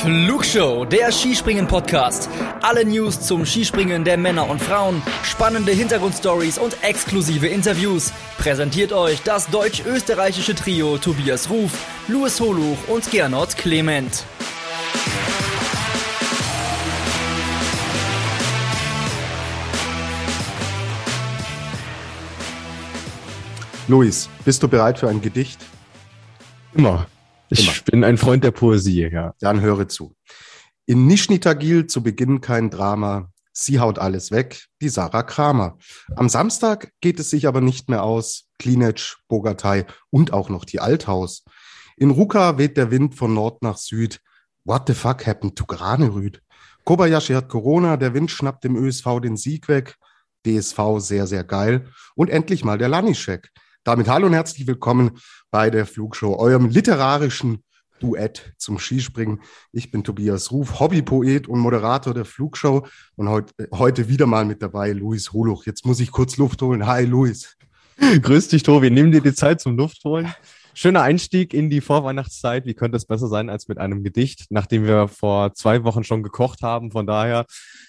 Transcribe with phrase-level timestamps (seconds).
[0.00, 2.30] Flugshow, der Skispringen-Podcast.
[2.62, 8.10] Alle News zum Skispringen der Männer und Frauen, spannende Hintergrundstories und exklusive Interviews.
[8.38, 11.72] Präsentiert euch das deutsch-österreichische Trio Tobias Ruf,
[12.08, 14.24] Louis Holuch und Gernot Clement.
[23.86, 25.60] Luis, bist du bereit für ein Gedicht?
[26.72, 27.06] Immer.
[27.50, 27.76] Ich Immer.
[27.84, 29.34] bin ein Freund der Poesie, ja.
[29.40, 30.14] Dann höre zu.
[30.86, 33.30] In Nischni Tagil zu Beginn kein Drama.
[33.52, 35.76] Sie haut alles weg, die Sarah Kramer.
[36.16, 38.46] Am Samstag geht es sich aber nicht mehr aus.
[38.58, 41.44] Klinetsch, Bogatei und auch noch die Althaus.
[41.96, 44.20] In Ruka weht der Wind von Nord nach Süd.
[44.64, 46.40] What the fuck happened to Granerüd?
[46.84, 49.96] Kobayashi hat Corona, der Wind schnappt dem ÖSV den Sieg weg.
[50.46, 51.88] DSV sehr, sehr geil.
[52.14, 53.50] Und endlich mal der Lanischek.
[53.82, 55.12] Damit hallo und herzlich willkommen
[55.50, 57.64] bei der Flugshow, eurem literarischen
[57.98, 59.40] Duett zum Skispringen.
[59.72, 64.60] Ich bin Tobias Ruf, Hobbypoet und Moderator der Flugshow und heute, heute wieder mal mit
[64.60, 65.64] dabei Luis Holuch.
[65.64, 66.86] Jetzt muss ich kurz Luft holen.
[66.86, 67.56] Hi Luis.
[68.22, 68.90] Grüß dich, Tobi.
[68.90, 70.30] Nimm dir die Zeit zum Luft holen
[70.74, 72.66] schöner Einstieg in die Vorweihnachtszeit.
[72.66, 76.22] Wie könnte es besser sein als mit einem Gedicht, nachdem wir vor zwei Wochen schon
[76.22, 76.90] gekocht haben?
[76.90, 77.46] Von daher,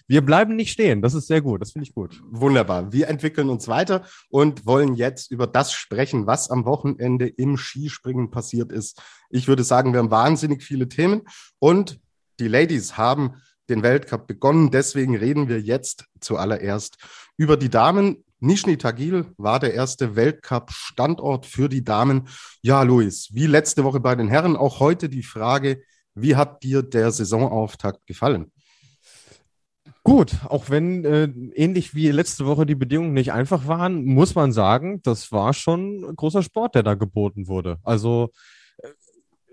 [0.08, 1.02] wir bleiben nicht stehen.
[1.02, 1.62] Das ist sehr gut.
[1.62, 2.22] Das finde ich gut.
[2.30, 2.92] Wunderbar.
[2.92, 8.32] Wir entwickeln uns weiter und wollen jetzt über das sprechen, was am Wochenende im Skispringen
[8.32, 9.02] passiert ist.
[9.30, 11.22] Ich würde sagen, wir haben wahnsinnig viele Themen
[11.60, 12.00] und
[12.40, 13.36] die Ladies haben
[13.70, 14.72] den Weltcup begonnen.
[14.72, 16.98] Deswegen reden wir jetzt zuallererst
[17.38, 18.24] über die Damen.
[18.42, 22.28] Nischni Tagil war der erste Weltcup-Standort für die Damen.
[22.64, 25.84] Ja, Luis, wie letzte Woche bei den Herren, auch heute die Frage,
[26.16, 28.52] wie hat dir der Saisonauftakt gefallen?
[30.04, 34.52] Gut, auch wenn äh, ähnlich wie letzte Woche die Bedingungen nicht einfach waren, muss man
[34.52, 37.78] sagen, das war schon großer Sport, der da geboten wurde.
[37.84, 38.32] Also
[38.78, 38.88] äh,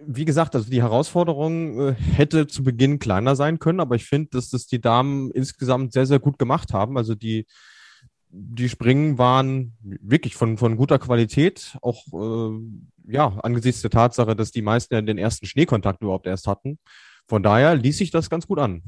[0.06, 4.30] wie gesagt, also die Herausforderung äh, hätte zu Beginn kleiner sein können, aber ich finde,
[4.30, 6.96] dass das die Damen insgesamt sehr, sehr gut gemacht haben.
[6.96, 7.46] Also die
[8.30, 12.58] die Springen waren wirklich von, von guter Qualität, auch äh,
[13.10, 16.78] ja, angesichts der Tatsache, dass die meisten ja den ersten Schneekontakt überhaupt erst hatten.
[17.26, 18.82] Von daher ließ sich das ganz gut an.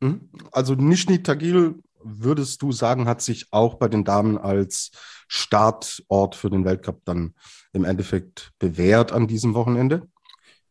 [0.00, 0.28] Mhm.
[0.52, 4.90] Also Nischni Tagil, würdest du sagen, hat sich auch bei den Damen als
[5.28, 7.34] Startort für den Weltcup dann
[7.72, 10.08] im Endeffekt bewährt an diesem Wochenende?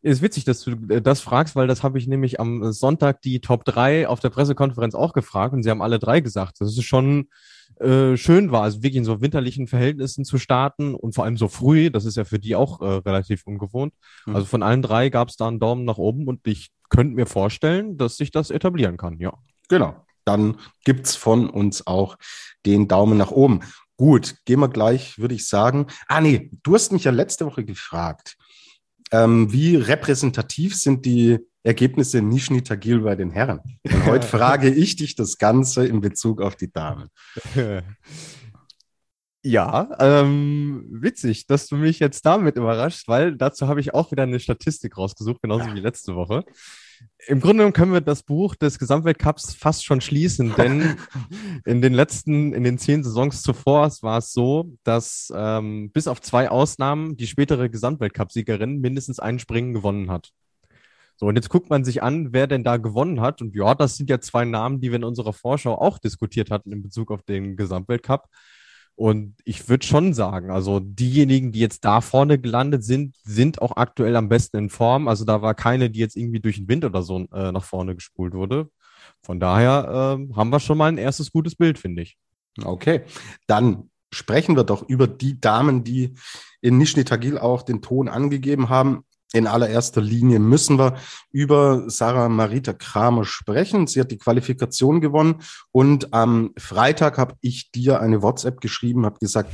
[0.00, 3.40] Ist witzig, dass du äh, das fragst, weil das habe ich nämlich am Sonntag die
[3.40, 6.60] Top 3 auf der Pressekonferenz auch gefragt und sie haben alle drei gesagt.
[6.60, 7.28] Das ist schon
[7.76, 11.48] äh, schön war, also wirklich in so winterlichen Verhältnissen zu starten und vor allem so
[11.48, 13.94] früh, das ist ja für die auch äh, relativ ungewohnt.
[14.26, 14.34] Mhm.
[14.34, 17.26] Also von allen drei gab es da einen Daumen nach oben und ich könnte mir
[17.26, 19.32] vorstellen, dass sich das etablieren kann, ja.
[19.68, 20.04] Genau.
[20.24, 22.18] Dann gibt's von uns auch
[22.66, 23.60] den Daumen nach oben.
[23.96, 25.86] Gut, gehen wir gleich, würde ich sagen.
[26.06, 28.36] Ah, nee, du hast mich ja letzte Woche gefragt,
[29.10, 33.60] ähm, wie repräsentativ sind die Ergebnisse Nishni Tagil bei den Herren.
[33.84, 37.08] Und heute frage ich dich das Ganze in Bezug auf die Damen.
[39.44, 44.24] Ja, ähm, witzig, dass du mich jetzt damit überrascht, weil dazu habe ich auch wieder
[44.24, 46.44] eine Statistik rausgesucht, genauso wie letzte Woche.
[47.28, 50.96] Im Grunde können wir das Buch des Gesamtweltcups fast schon schließen, denn
[51.64, 56.20] in den letzten, in den zehn Saisons zuvor war es so, dass ähm, bis auf
[56.20, 60.32] zwei Ausnahmen die spätere Gesamtweltcup-Siegerin mindestens ein Springen gewonnen hat.
[61.18, 63.42] So, und jetzt guckt man sich an, wer denn da gewonnen hat.
[63.42, 66.72] Und ja, das sind ja zwei Namen, die wir in unserer Vorschau auch diskutiert hatten
[66.72, 68.28] in Bezug auf den Gesamtweltcup.
[68.94, 73.76] Und ich würde schon sagen, also diejenigen, die jetzt da vorne gelandet sind, sind auch
[73.76, 75.08] aktuell am besten in Form.
[75.08, 77.96] Also da war keine, die jetzt irgendwie durch den Wind oder so äh, nach vorne
[77.96, 78.70] gespult wurde.
[79.22, 82.16] Von daher äh, haben wir schon mal ein erstes gutes Bild, finde ich.
[82.64, 83.02] Okay,
[83.46, 86.14] dann sprechen wir doch über die Damen, die
[86.60, 89.04] in Nischni Tagil auch den Ton angegeben haben.
[89.32, 90.96] In allererster Linie müssen wir
[91.30, 93.86] über Sarah Marita Kramer sprechen.
[93.86, 99.18] Sie hat die Qualifikation gewonnen und am Freitag habe ich dir eine WhatsApp geschrieben, habe
[99.18, 99.52] gesagt,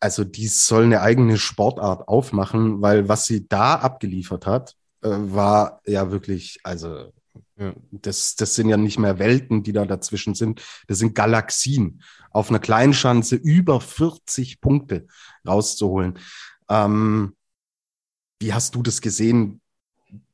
[0.00, 5.80] also die soll eine eigene Sportart aufmachen, weil was sie da abgeliefert hat, äh, war
[5.86, 7.12] ja wirklich, also
[7.90, 10.62] das, das sind ja nicht mehr Welten, die da dazwischen sind.
[10.88, 12.02] Das sind Galaxien.
[12.30, 15.06] Auf einer Kleinschanze über 40 Punkte
[15.46, 16.18] rauszuholen.
[16.68, 17.36] Ähm,
[18.42, 19.60] wie hast du das gesehen?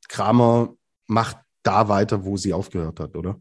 [0.08, 0.74] Kramer
[1.06, 3.40] macht da weiter, wo sie aufgehört hat, oder?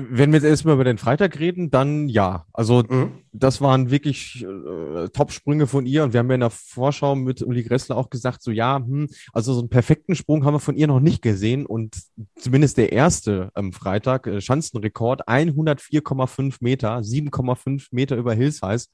[0.00, 2.46] Wenn wir jetzt erstmal über den Freitag reden, dann ja.
[2.52, 3.24] Also mhm.
[3.32, 7.42] das waren wirklich äh, Top-Sprünge von ihr und wir haben ja in der Vorschau mit
[7.42, 10.76] Uli Gressler auch gesagt, so ja, hm, also so einen perfekten Sprung haben wir von
[10.76, 12.00] ihr noch nicht gesehen und
[12.36, 18.86] zumindest der erste am Freitag, äh, Schanzenrekord, 104,5 Meter, 7,5 Meter über Hillsize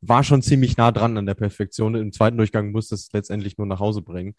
[0.00, 1.94] war schon ziemlich nah dran an der Perfektion.
[1.94, 4.34] Im zweiten Durchgang musste es letztendlich nur nach Hause bringen.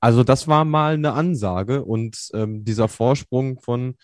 [0.00, 3.94] Also das war mal eine Ansage und ähm, dieser Vorsprung von,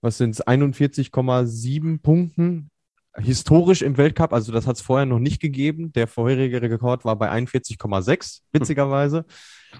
[0.00, 2.70] was sind es, 41,7 Punkten
[3.18, 5.92] historisch im Weltcup, also das hat es vorher noch nicht gegeben.
[5.92, 9.24] Der vorherige Rekord war bei 41,6, witzigerweise.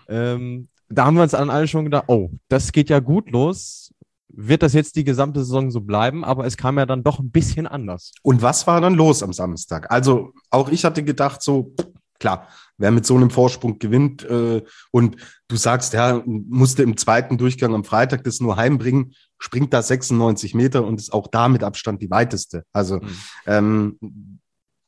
[0.09, 3.93] ähm, da haben wir uns an alle schon gedacht, oh, das geht ja gut los.
[4.39, 6.25] Wird das jetzt die gesamte Saison so bleiben?
[6.25, 8.13] Aber es kam ja dann doch ein bisschen anders.
[8.23, 9.91] Und was war dann los am Samstag?
[9.91, 11.75] Also auch ich hatte gedacht, so
[12.19, 12.49] klar,
[12.79, 15.17] wer mit so einem Vorsprung gewinnt äh, und
[15.49, 20.55] du sagst, ja, musste im zweiten Durchgang am Freitag das nur heimbringen, springt da 96
[20.55, 22.65] Meter und ist auch da mit Abstand die weiteste.
[22.73, 23.19] Also mhm.
[23.47, 24.41] ähm,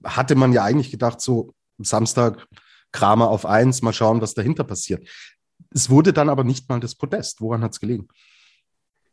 [0.05, 2.47] hatte man ja eigentlich gedacht, so Samstag
[2.93, 5.07] Kramer auf eins, mal schauen, was dahinter passiert.
[5.71, 7.41] Es wurde dann aber nicht mal das Podest.
[7.41, 8.09] Woran hat es gelegen?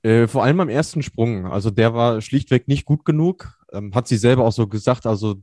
[0.05, 1.47] Äh, vor allem am ersten Sprung.
[1.47, 3.57] Also der war schlichtweg nicht gut genug.
[3.73, 5.07] Ähm, hat sie selber auch so gesagt.
[5.07, 5.37] Also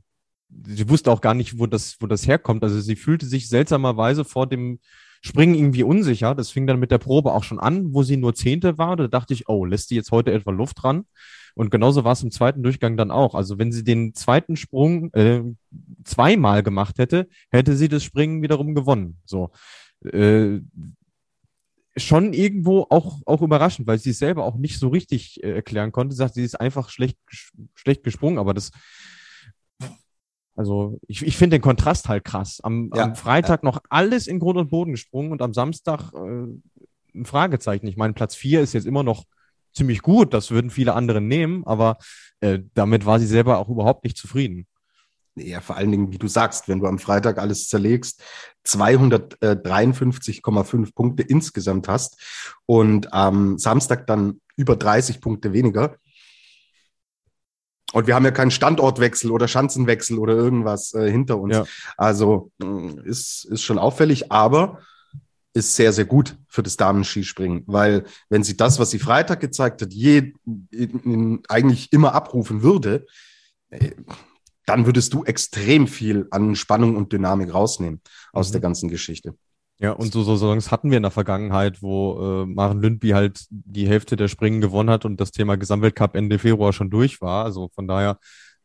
[0.65, 2.63] sie wusste auch gar nicht, wo das, wo das herkommt.
[2.63, 4.79] Also sie fühlte sich seltsamerweise vor dem
[5.21, 6.33] Springen irgendwie unsicher.
[6.33, 8.95] Das fing dann mit der Probe auch schon an, wo sie nur Zehnte war.
[8.95, 11.07] Da dachte ich, oh, lässt sie jetzt heute etwa Luft dran?
[11.55, 13.35] Und genauso war es im zweiten Durchgang dann auch.
[13.35, 15.41] Also wenn sie den zweiten Sprung äh,
[16.05, 19.17] zweimal gemacht hätte, hätte sie das Springen wiederum gewonnen.
[19.25, 19.51] So.
[20.05, 20.61] Äh,
[21.95, 25.91] schon irgendwo auch, auch überraschend, weil sie es selber auch nicht so richtig äh, erklären
[25.91, 26.13] konnte.
[26.13, 27.17] Sie sagt, sie ist einfach schlecht,
[27.75, 28.71] schlecht gesprungen, aber das,
[30.55, 32.59] also ich, ich finde den Kontrast halt krass.
[32.63, 33.69] Am, ja, am Freitag ja.
[33.69, 36.47] noch alles in Grund und Boden gesprungen und am Samstag äh,
[37.15, 37.87] ein Fragezeichen.
[37.87, 39.25] Ich meine, Platz vier ist jetzt immer noch
[39.73, 41.97] ziemlich gut, das würden viele andere nehmen, aber
[42.39, 44.67] äh, damit war sie selber auch überhaupt nicht zufrieden.
[45.35, 48.21] Ja, vor allen Dingen, wie du sagst, wenn du am Freitag alles zerlegst,
[48.67, 52.21] 253,5 Punkte insgesamt hast
[52.65, 55.95] und am Samstag dann über 30 Punkte weniger.
[57.93, 61.55] Und wir haben ja keinen Standortwechsel oder Schanzenwechsel oder irgendwas äh, hinter uns.
[61.55, 61.65] Ja.
[61.97, 64.79] Also mm, ist, ist schon auffällig, aber
[65.53, 69.83] ist sehr, sehr gut für das Damenskispringen, weil wenn sie das, was sie Freitag gezeigt
[69.83, 70.33] hat, je,
[70.71, 73.05] in, in, eigentlich immer abrufen würde,
[73.69, 73.91] äh,
[74.65, 78.01] dann würdest du extrem viel an Spannung und Dynamik rausnehmen
[78.31, 78.51] aus mhm.
[78.53, 79.35] der ganzen Geschichte.
[79.79, 83.45] Ja, und so, so Songs hatten wir in der Vergangenheit, wo äh, Maren Lündby halt
[83.49, 87.43] die Hälfte der Springen gewonnen hat und das Thema Gesamtweltcup Ende Februar schon durch war.
[87.43, 88.17] Also von daher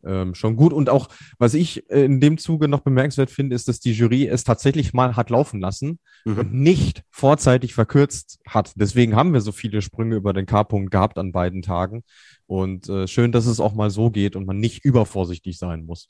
[0.05, 0.73] ähm, schon gut.
[0.73, 1.09] Und auch,
[1.39, 4.93] was ich äh, in dem Zuge noch bemerkenswert finde, ist, dass die Jury es tatsächlich
[4.93, 6.39] mal hat laufen lassen mhm.
[6.39, 8.73] und nicht vorzeitig verkürzt hat.
[8.77, 12.05] Deswegen haben wir so viele Sprünge über den K-Punkt gehabt an beiden Tagen.
[12.47, 16.09] Und äh, schön, dass es auch mal so geht und man nicht übervorsichtig sein muss.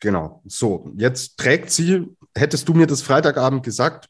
[0.00, 0.42] Genau.
[0.46, 4.08] So, jetzt trägt sie, hättest du mir das Freitagabend gesagt,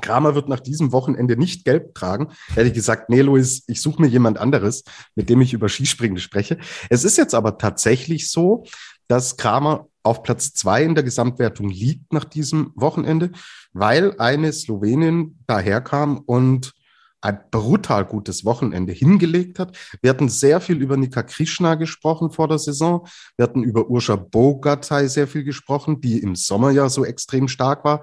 [0.00, 2.28] Kramer wird nach diesem Wochenende nicht gelb tragen.
[2.54, 4.84] Hätte ich gesagt, nee, Luis, ich suche mir jemand anderes,
[5.14, 6.58] mit dem ich über Skispringen spreche.
[6.90, 8.64] Es ist jetzt aber tatsächlich so,
[9.08, 13.30] dass Kramer auf Platz zwei in der Gesamtwertung liegt nach diesem Wochenende,
[13.72, 16.72] weil eine Slowenin daherkam und
[17.20, 19.76] ein brutal gutes Wochenende hingelegt hat.
[20.00, 23.06] Wir hatten sehr viel über Nika Krishna gesprochen vor der Saison.
[23.36, 27.84] Wir hatten über Urscha Bogatay sehr viel gesprochen, die im Sommer ja so extrem stark
[27.84, 28.02] war.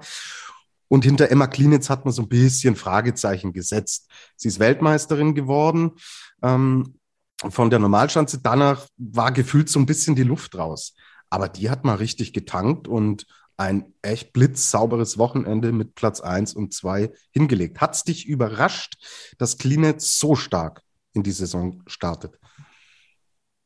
[0.88, 4.10] Und hinter Emma Klinitz hat man so ein bisschen Fragezeichen gesetzt.
[4.36, 5.92] Sie ist Weltmeisterin geworden
[6.42, 6.98] ähm,
[7.48, 8.40] von der Normalschanze.
[8.42, 10.94] Danach war gefühlt so ein bisschen die Luft raus.
[11.30, 13.26] Aber die hat mal richtig getankt und
[13.56, 17.80] ein echt blitzsauberes Wochenende mit Platz eins und zwei hingelegt.
[17.80, 18.96] Hat es dich überrascht,
[19.38, 22.38] dass Klinitz so stark in die Saison startet?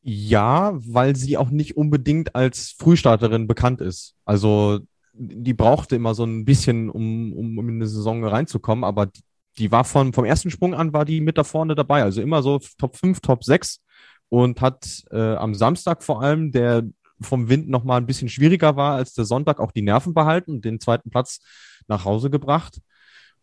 [0.01, 4.15] Ja, weil sie auch nicht unbedingt als Frühstarterin bekannt ist.
[4.25, 4.79] Also
[5.19, 9.21] die brauchte immer so ein bisschen, um, um, um in eine Saison reinzukommen, aber die,
[9.57, 12.03] die war von, vom ersten Sprung an, war die mit da vorne dabei.
[12.03, 13.81] Also immer so Top 5, Top 6
[14.29, 16.83] und hat äh, am Samstag vor allem, der
[17.19, 20.51] vom Wind noch mal ein bisschen schwieriger war als der Sonntag, auch die Nerven behalten
[20.51, 21.41] und den zweiten Platz
[21.87, 22.79] nach Hause gebracht.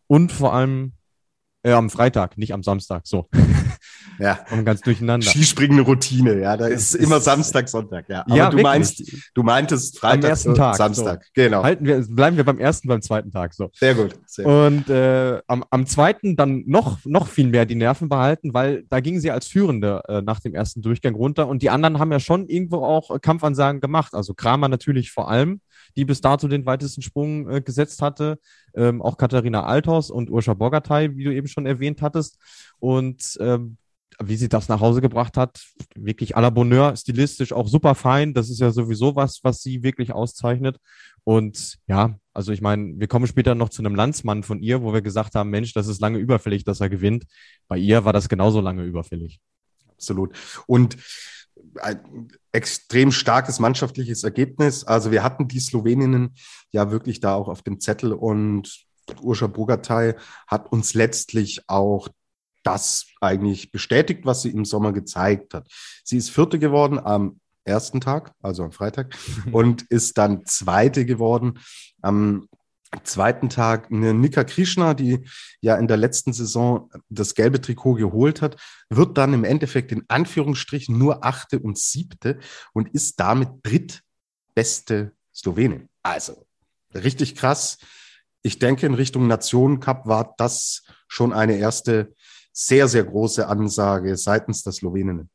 [0.07, 0.93] Und vor allem
[1.67, 3.27] äh, am Freitag, nicht am Samstag, so.
[4.19, 4.39] Ja.
[4.51, 5.27] Und ganz durcheinander.
[5.27, 6.57] Skispringende Routine, ja.
[6.57, 8.21] Da ist, ist immer Samstag, Sonntag, ja.
[8.21, 8.63] Aber ja, du wirklich.
[8.63, 11.29] meinst, du meintest Freitag, am ersten Tag, Samstag, so.
[11.35, 11.63] genau.
[11.63, 13.69] Halten wir, bleiben wir beim ersten, beim zweiten Tag, so.
[13.73, 14.15] Sehr gut.
[14.25, 14.47] Sehr.
[14.47, 19.01] Und äh, am, am zweiten dann noch, noch viel mehr die Nerven behalten, weil da
[19.01, 22.19] gingen sie als Führende äh, nach dem ersten Durchgang runter und die anderen haben ja
[22.19, 24.15] schon irgendwo auch Kampfansagen gemacht.
[24.15, 25.61] Also Kramer natürlich vor allem
[25.95, 28.39] die bis dato den weitesten Sprung äh, gesetzt hatte.
[28.75, 32.37] Ähm, auch Katharina Althaus und Urscha Bogatay, wie du eben schon erwähnt hattest.
[32.79, 33.77] Und ähm,
[34.19, 35.63] wie sie das nach Hause gebracht hat,
[35.95, 38.33] wirklich à la Bonheur, stilistisch auch super fein.
[38.33, 40.77] Das ist ja sowieso was, was sie wirklich auszeichnet.
[41.23, 44.93] Und ja, also ich meine, wir kommen später noch zu einem Landsmann von ihr, wo
[44.93, 47.25] wir gesagt haben, Mensch, das ist lange überfällig, dass er gewinnt.
[47.67, 49.39] Bei ihr war das genauso lange überfällig.
[49.91, 50.35] Absolut.
[50.67, 50.97] Und
[51.81, 54.83] ein extrem starkes mannschaftliches Ergebnis.
[54.83, 56.35] Also wir hatten die Sloweninnen
[56.71, 58.85] ja wirklich da auch auf dem Zettel und
[59.21, 60.15] Urscha Bogatay
[60.47, 62.09] hat uns letztlich auch
[62.63, 65.67] das eigentlich bestätigt, was sie im Sommer gezeigt hat.
[66.03, 69.15] Sie ist Vierte geworden am ersten Tag, also am Freitag,
[69.51, 71.59] und ist dann Zweite geworden
[72.01, 72.47] am
[73.03, 75.27] zweiten Tag eine Nika Krishna, die
[75.61, 78.57] ja in der letzten Saison das gelbe Trikot geholt hat,
[78.89, 82.39] wird dann im Endeffekt in Anführungsstrichen nur Achte und Siebte
[82.73, 85.89] und ist damit drittbeste Slowenin.
[86.03, 86.45] Also
[86.93, 87.77] richtig krass.
[88.41, 92.15] Ich denke, in Richtung Nationen Cup war das schon eine erste
[92.53, 95.29] sehr, sehr große Ansage seitens der Sloweninnen.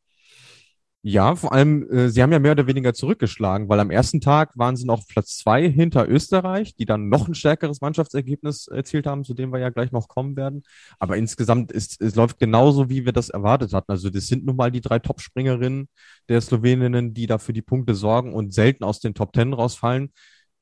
[1.04, 4.56] Ja, vor allem, äh, sie haben ja mehr oder weniger zurückgeschlagen, weil am ersten Tag
[4.56, 9.24] waren sie noch Platz zwei hinter Österreich, die dann noch ein stärkeres Mannschaftsergebnis erzielt haben,
[9.24, 10.62] zu dem wir ja gleich noch kommen werden.
[11.00, 13.90] Aber insgesamt ist es läuft genauso, wie wir das erwartet hatten.
[13.90, 15.88] Also das sind nun mal die drei Topspringerinnen
[16.28, 20.12] der Sloweninnen, die da für die Punkte sorgen und selten aus den Top Ten rausfallen.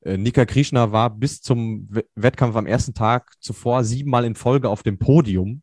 [0.00, 4.82] Äh, Nika Krishna war bis zum Wettkampf am ersten Tag zuvor siebenmal in Folge auf
[4.82, 5.62] dem Podium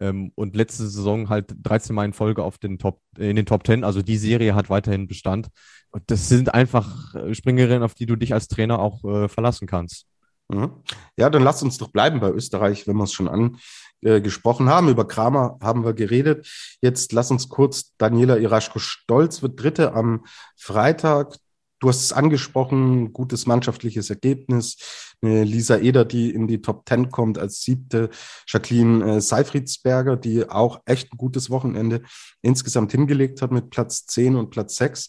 [0.00, 3.66] ähm, und letzte Saison halt 13 Mal in Folge auf den Top, in den Top
[3.66, 3.84] 10.
[3.84, 5.48] Also die Serie hat weiterhin Bestand.
[5.90, 9.66] Und das sind einfach äh, Springerinnen, auf die du dich als Trainer auch äh, verlassen
[9.66, 10.06] kannst.
[10.48, 10.70] Mhm.
[11.16, 14.88] Ja, dann lass uns doch bleiben bei Österreich, wenn wir es schon angesprochen haben.
[14.88, 16.48] Über Kramer haben wir geredet.
[16.80, 20.24] Jetzt lass uns kurz Daniela Iraschko-Stolz wird Dritte am
[20.56, 21.36] Freitag.
[21.80, 24.76] Du hast es angesprochen, gutes mannschaftliches Ergebnis.
[25.20, 28.10] Lisa Eder, die in die Top Ten kommt als siebte.
[28.46, 32.02] Jacqueline äh, Seifriedsberger, die auch echt ein gutes Wochenende
[32.42, 35.08] insgesamt hingelegt hat mit Platz zehn und Platz sechs.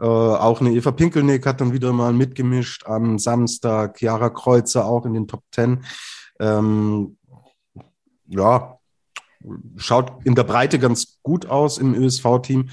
[0.00, 3.98] Äh, auch eine Eva Pinkelnick hat dann wieder mal mitgemischt am Samstag.
[3.98, 5.84] Chiara Kreuzer auch in den Top Ten.
[6.40, 7.18] Ähm,
[8.26, 8.78] ja,
[9.76, 12.70] schaut in der Breite ganz gut aus im ÖSV-Team.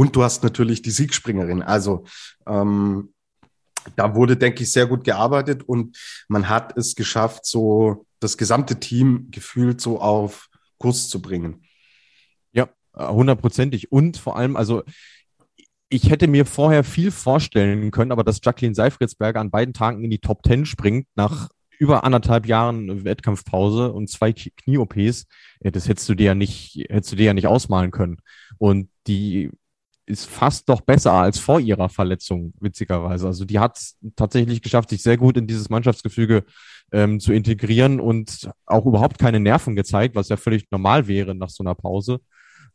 [0.00, 1.60] Und du hast natürlich die Siegspringerin.
[1.60, 2.04] Also
[2.46, 3.12] ähm,
[3.96, 5.94] da wurde, denke ich, sehr gut gearbeitet und
[6.26, 11.64] man hat es geschafft, so das gesamte Team gefühlt so auf Kurs zu bringen.
[12.54, 13.92] Ja, hundertprozentig.
[13.92, 14.84] Und vor allem, also
[15.90, 20.10] ich hätte mir vorher viel vorstellen können, aber dass Jacqueline Seifritzberger an beiden Tagen in
[20.10, 25.26] die Top Ten springt, nach über anderthalb Jahren Wettkampfpause und zwei Knie-OPs,
[25.60, 28.16] das hättest du dir ja nicht, hättest du dir ja nicht ausmalen können.
[28.56, 29.50] Und die
[30.10, 33.26] ist fast doch besser als vor ihrer Verletzung, witzigerweise.
[33.26, 36.44] Also die hat es tatsächlich geschafft, sich sehr gut in dieses Mannschaftsgefüge
[36.92, 41.50] ähm, zu integrieren und auch überhaupt keine Nerven gezeigt, was ja völlig normal wäre nach
[41.50, 42.20] so einer Pause.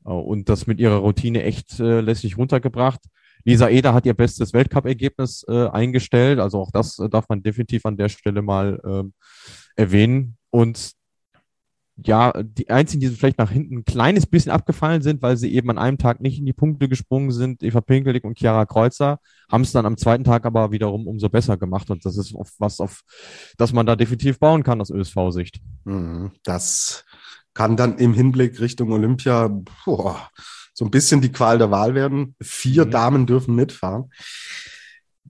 [0.05, 3.01] Äh, und das mit ihrer Routine echt äh, lässig runtergebracht.
[3.43, 6.39] Lisa Eder hat ihr bestes Weltcup-Ergebnis äh, eingestellt.
[6.39, 10.37] Also auch das äh, darf man definitiv an der Stelle mal äh, erwähnen.
[10.49, 10.93] Und
[11.97, 15.69] ja, die einzigen, die vielleicht nach hinten ein kleines bisschen abgefallen sind, weil sie eben
[15.69, 19.61] an einem Tag nicht in die Punkte gesprungen sind, Eva Pinkelig und Chiara Kreuzer, haben
[19.61, 21.89] es dann am zweiten Tag aber wiederum umso besser gemacht.
[21.89, 23.03] Und das ist was, auf
[23.57, 25.61] das man da definitiv bauen kann aus ÖSV-Sicht.
[25.85, 26.31] Mhm.
[26.43, 27.05] Das
[27.53, 29.47] kann dann im Hinblick Richtung Olympia
[29.85, 30.29] boah,
[30.73, 32.35] so ein bisschen die Qual der Wahl werden.
[32.41, 32.91] Vier mhm.
[32.91, 34.11] Damen dürfen mitfahren.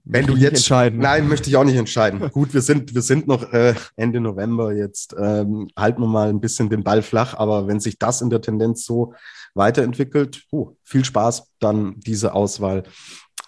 [0.08, 1.00] Wenn du jetzt entscheiden.
[1.00, 2.20] Nein, möchte ich auch nicht entscheiden.
[2.32, 5.16] Gut, wir sind wir sind noch äh, Ende November jetzt.
[5.18, 7.34] Ähm, halten wir mal ein bisschen den Ball flach.
[7.34, 9.14] Aber wenn sich das in der Tendenz so
[9.54, 12.84] weiterentwickelt, oh, viel Spaß, dann diese Auswahl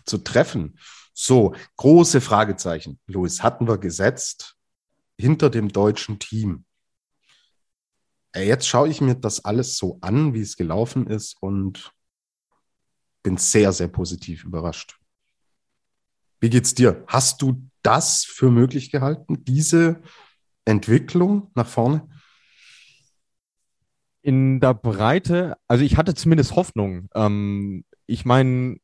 [0.05, 0.79] zu treffen.
[1.15, 2.99] So große Fragezeichen.
[3.07, 4.57] Louis, hatten wir gesetzt
[5.17, 6.65] hinter dem deutschen Team.
[8.33, 11.93] Äh, jetzt schaue ich mir das alles so an, wie es gelaufen ist und
[13.23, 14.98] bin sehr sehr positiv überrascht.
[16.40, 17.04] Wie geht's dir?
[17.07, 20.00] Hast du das für möglich gehalten, diese
[20.64, 22.09] Entwicklung nach vorne?
[24.23, 27.09] In der Breite, also ich hatte zumindest Hoffnung.
[27.14, 28.76] Ähm, ich meine,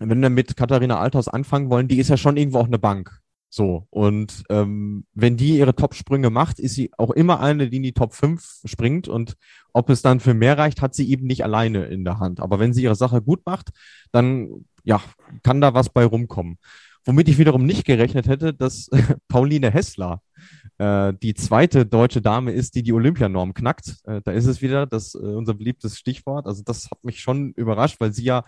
[0.00, 3.20] wenn wir mit Katharina Althaus anfangen wollen, die ist ja schon irgendwo auch eine Bank.
[3.52, 7.82] So, und ähm, wenn die ihre Top-Sprünge macht, ist sie auch immer eine, die in
[7.82, 9.08] die Top 5 springt.
[9.08, 9.36] Und
[9.72, 12.38] ob es dann für mehr reicht, hat sie eben nicht alleine in der Hand.
[12.38, 13.70] Aber wenn sie ihre Sache gut macht,
[14.12, 15.00] dann ja,
[15.42, 16.58] kann da was bei rumkommen.
[17.04, 18.90] Womit ich wiederum nicht gerechnet hätte, dass
[19.28, 20.22] Pauline Hessler
[20.78, 23.96] äh, die zweite deutsche Dame ist, die die Olympianorm knackt.
[24.04, 26.46] Äh, da ist es wieder das äh, unser beliebtes Stichwort.
[26.46, 28.44] Also das hat mich schon überrascht, weil sie ja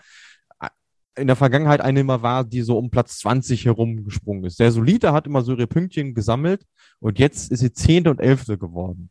[1.15, 4.57] in der Vergangenheit eine immer war, die so um Platz 20 herumgesprungen ist.
[4.57, 6.65] Sehr solide, hat immer so ihre Pünktchen gesammelt
[6.99, 9.09] und jetzt ist sie Zehnte und Elfte geworden.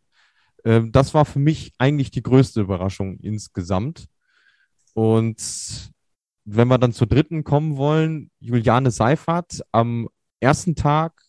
[0.65, 4.07] Ähm, das war für mich eigentlich die größte Überraschung insgesamt.
[4.95, 5.93] Und
[6.45, 10.09] wenn wir dann zur dritten kommen wollen, Juliane Seifert am
[10.41, 11.23] ersten Tag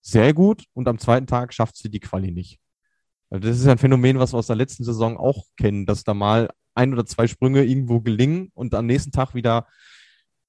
[0.00, 2.58] sehr gut und am zweiten Tag schafft sie die Quali nicht.
[3.30, 6.14] Also das ist ein Phänomen, was wir aus der letzten Saison auch kennen, dass da
[6.14, 9.66] mal ein oder zwei Sprünge irgendwo gelingen und am nächsten Tag wieder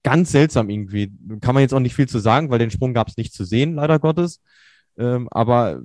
[0.03, 1.11] ganz seltsam irgendwie.
[1.41, 3.43] Kann man jetzt auch nicht viel zu sagen, weil den Sprung gab es nicht zu
[3.43, 4.41] sehen, leider Gottes.
[4.97, 5.81] Ähm, aber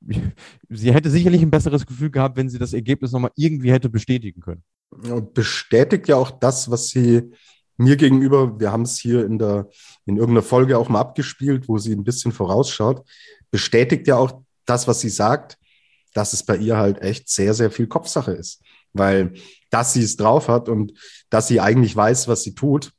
[0.68, 4.40] sie hätte sicherlich ein besseres Gefühl gehabt, wenn sie das Ergebnis nochmal irgendwie hätte bestätigen
[4.40, 4.62] können.
[5.02, 7.32] Und bestätigt ja auch das, was sie
[7.76, 9.68] mir gegenüber, wir haben es hier in der,
[10.06, 13.04] in irgendeiner Folge auch mal abgespielt, wo sie ein bisschen vorausschaut,
[13.50, 15.58] bestätigt ja auch das, was sie sagt,
[16.12, 18.62] dass es bei ihr halt echt sehr, sehr viel Kopfsache ist.
[18.92, 19.34] Weil,
[19.70, 20.92] dass sie es drauf hat und
[21.28, 22.92] dass sie eigentlich weiß, was sie tut.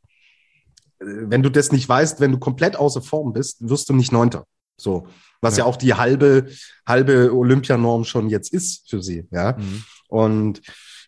[0.99, 4.11] Äh, wenn du das nicht weißt, wenn du komplett außer Form bist, wirst du nicht
[4.11, 4.45] Neunter.
[4.77, 5.07] So.
[5.41, 6.47] Was ja, ja auch die halbe,
[6.85, 9.57] halbe Olympianorm schon jetzt ist für sie, ja.
[9.57, 9.83] Mhm.
[10.07, 10.61] Und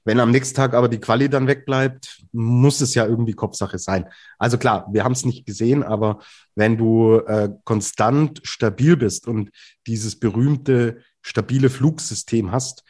[0.07, 4.05] wenn am nächsten Tag aber die Quali dann wegbleibt, muss es ja irgendwie Kopfsache sein.
[4.39, 6.19] Also klar, wir haben es nicht gesehen, aber
[6.55, 9.51] wenn du äh, konstant stabil bist und
[9.85, 12.85] dieses berühmte stabile Flugsystem hast,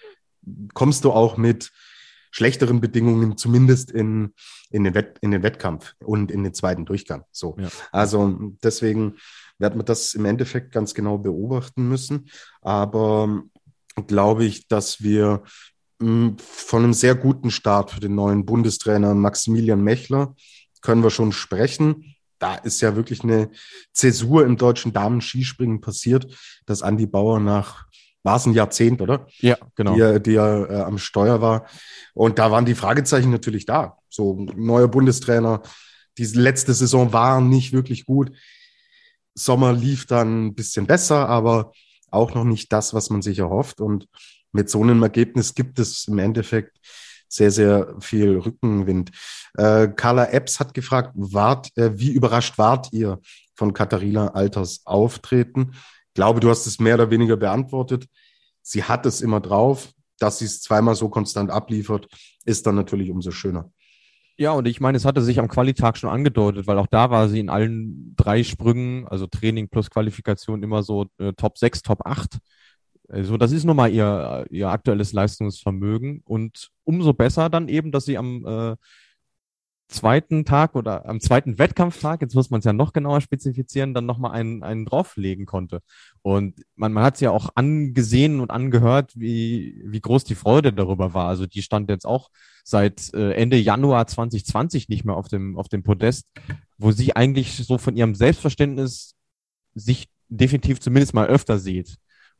[0.75, 1.71] kommst du auch mit
[2.29, 4.35] schlechteren Bedingungen zumindest in,
[4.69, 7.23] in, den, Wett, in den Wettkampf und in den zweiten Durchgang.
[7.31, 7.57] So.
[7.59, 7.69] Ja.
[7.91, 9.15] Also deswegen
[9.57, 12.29] wird man das im Endeffekt ganz genau beobachten müssen.
[12.61, 13.41] Aber
[14.05, 15.41] glaube ich, dass wir
[15.99, 20.35] von einem sehr guten Start für den neuen Bundestrainer Maximilian Mechler
[20.81, 22.15] können wir schon sprechen.
[22.39, 23.49] Da ist ja wirklich eine
[23.93, 26.27] Zäsur im deutschen Damen-Skispringen passiert,
[26.67, 27.87] dass Andi Bauer nach
[28.27, 29.25] war es ein Jahrzehnt, oder?
[29.39, 29.95] Ja, genau.
[29.95, 31.65] Die, die er äh, am Steuer war.
[32.13, 33.97] Und da waren die Fragezeichen natürlich da.
[34.09, 35.61] So neuer Bundestrainer.
[36.17, 38.33] Diese letzte Saison war nicht wirklich gut.
[39.33, 41.71] Sommer lief dann ein bisschen besser, aber
[42.11, 43.79] auch noch nicht das, was man sich erhofft.
[43.79, 44.09] Und
[44.51, 46.77] mit so einem Ergebnis gibt es im Endeffekt
[47.29, 49.11] sehr, sehr viel Rückenwind.
[49.57, 53.19] Äh, Carla Epps hat gefragt, wart, äh, wie überrascht wart ihr
[53.55, 55.71] von Katharina Alters Auftreten?
[55.73, 58.07] Ich glaube, du hast es mehr oder weniger beantwortet.
[58.61, 59.89] Sie hat es immer drauf.
[60.19, 62.07] Dass sie es zweimal so konstant abliefert,
[62.43, 63.71] ist dann natürlich umso schöner.
[64.39, 67.27] Ja, und ich meine, es hatte sich am Qualitag schon angedeutet, weil auch da war
[67.27, 72.05] sie in allen drei Sprüngen, also Training plus Qualifikation, immer so äh, Top 6, Top
[72.05, 72.37] 8.
[73.09, 78.05] Also das ist nun mal ihr, ihr aktuelles Leistungsvermögen und umso besser dann eben, dass
[78.05, 78.75] sie am äh,
[79.87, 84.05] zweiten Tag oder am zweiten Wettkampftag, jetzt muss man es ja noch genauer spezifizieren, dann
[84.05, 85.81] nochmal einen, einen drauflegen konnte.
[86.21, 90.73] Und man, man hat es ja auch angesehen und angehört, wie, wie groß die Freude
[90.73, 91.29] darüber war.
[91.29, 92.29] Also die stand jetzt auch
[92.63, 96.27] seit äh, Ende Januar 2020 nicht mehr auf dem, auf dem Podest,
[96.77, 99.15] wo sie eigentlich so von ihrem Selbstverständnis
[99.73, 101.95] sich definitiv zumindest mal öfter sieht.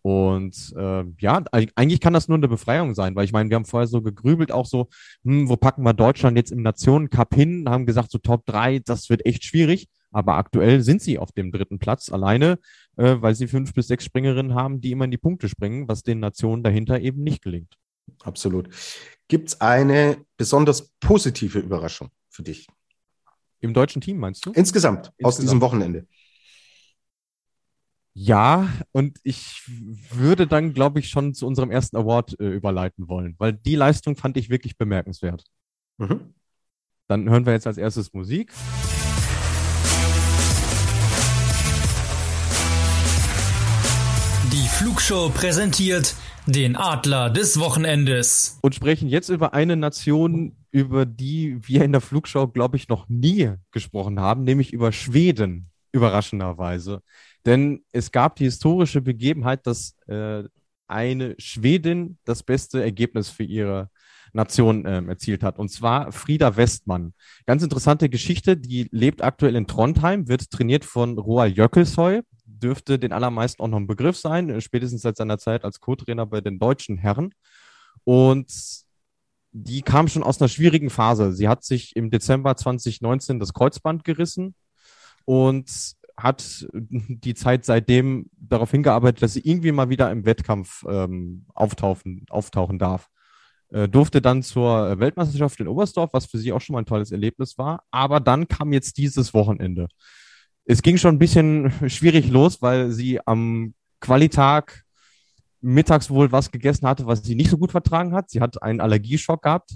[0.08, 3.65] Und äh, ja, eigentlich kann das nur eine Befreiung sein, weil ich meine, wir haben
[3.65, 4.88] vorher so gegrübelt, auch so,
[5.26, 7.67] hm, wo packen wir Deutschland jetzt im Nationencup hin?
[7.67, 9.89] Haben gesagt, so Top 3, das wird echt schwierig.
[10.12, 12.58] Aber aktuell sind sie auf dem dritten Platz alleine,
[12.96, 16.04] äh, weil sie fünf bis sechs Springerinnen haben, die immer in die Punkte springen, was
[16.04, 17.76] den Nationen dahinter eben nicht gelingt.
[18.24, 18.70] Absolut.
[19.28, 22.65] Gibt es eine besonders positive Überraschung für dich?
[23.60, 24.52] Im deutschen Team meinst du?
[24.52, 25.26] Insgesamt, Insgesamt.
[25.26, 26.08] aus diesem Wochenende.
[28.20, 29.62] Ja, und ich
[30.12, 34.16] würde dann, glaube ich, schon zu unserem ersten Award äh, überleiten wollen, weil die Leistung
[34.16, 35.44] fand ich wirklich bemerkenswert.
[36.00, 36.34] Mhm.
[37.08, 38.52] Dann hören wir jetzt als erstes Musik.
[44.52, 46.16] Die Flugshow präsentiert
[46.48, 48.58] den Adler des Wochenendes.
[48.64, 53.08] Und sprechen jetzt über eine Nation, über die wir in der Flugshow, glaube ich, noch
[53.10, 57.04] nie gesprochen haben, nämlich über Schweden, überraschenderweise.
[57.48, 60.44] Denn es gab die historische Begebenheit, dass äh,
[60.86, 63.90] eine Schwedin das beste Ergebnis für ihre
[64.34, 65.58] Nation äh, erzielt hat.
[65.58, 67.14] Und zwar Frieda Westmann.
[67.46, 68.58] Ganz interessante Geschichte.
[68.58, 72.22] Die lebt aktuell in Trondheim, wird trainiert von Roald Jökulshøj.
[72.44, 76.26] Dürfte den allermeisten auch noch ein Begriff sein, äh, spätestens seit seiner Zeit als Co-Trainer
[76.26, 77.34] bei den deutschen Herren.
[78.04, 78.52] Und
[79.54, 81.32] die kam schon aus einer schwierigen Phase.
[81.32, 84.54] Sie hat sich im Dezember 2019 das Kreuzband gerissen
[85.24, 91.46] und hat die Zeit seitdem darauf hingearbeitet, dass sie irgendwie mal wieder im Wettkampf ähm,
[91.54, 93.08] auftauchen, auftauchen darf.
[93.70, 97.12] Äh, durfte dann zur Weltmeisterschaft in Oberstdorf, was für sie auch schon mal ein tolles
[97.12, 97.84] Erlebnis war.
[97.92, 99.88] Aber dann kam jetzt dieses Wochenende.
[100.66, 104.84] Es ging schon ein bisschen schwierig los, weil sie am Qualitag
[105.62, 108.30] mittags wohl was gegessen hatte, was sie nicht so gut vertragen hat.
[108.30, 109.76] Sie hat einen Allergieschock gehabt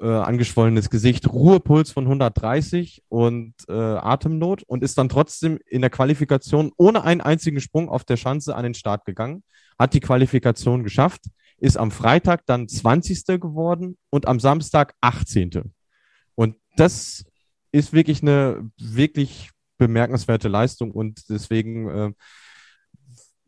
[0.00, 5.90] äh, angeschwollenes Gesicht, Ruhepuls von 130 und äh, Atemnot und ist dann trotzdem in der
[5.90, 9.42] Qualifikation ohne einen einzigen Sprung auf der Schanze an den Start gegangen,
[9.78, 11.22] hat die Qualifikation geschafft,
[11.58, 13.40] ist am Freitag dann 20.
[13.40, 15.72] geworden und am Samstag 18.
[16.34, 17.24] Und das
[17.72, 22.12] ist wirklich eine wirklich bemerkenswerte Leistung und deswegen äh,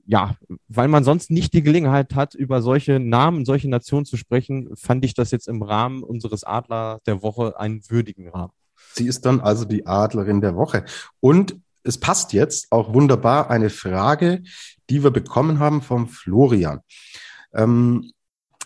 [0.07, 0.37] ja,
[0.69, 5.05] weil man sonst nicht die Gelegenheit hat, über solche Namen, solche Nationen zu sprechen, fand
[5.05, 8.53] ich das jetzt im Rahmen unseres Adler der Woche einen würdigen Rahmen.
[8.95, 10.85] Sie ist dann also die Adlerin der Woche.
[11.21, 14.42] Und es passt jetzt auch wunderbar eine Frage,
[14.90, 16.81] die wir bekommen haben vom Florian.
[17.53, 18.12] Ähm,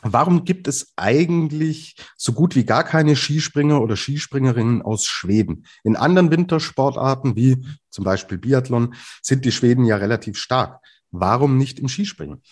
[0.03, 5.67] warum gibt es eigentlich so gut wie gar keine Skispringer oder Skispringerinnen aus Schweden?
[5.85, 10.81] In anderen Wintersportarten, wie zum Beispiel Biathlon, sind die Schweden ja relativ stark.
[11.11, 12.43] Warum nicht im Skispringen?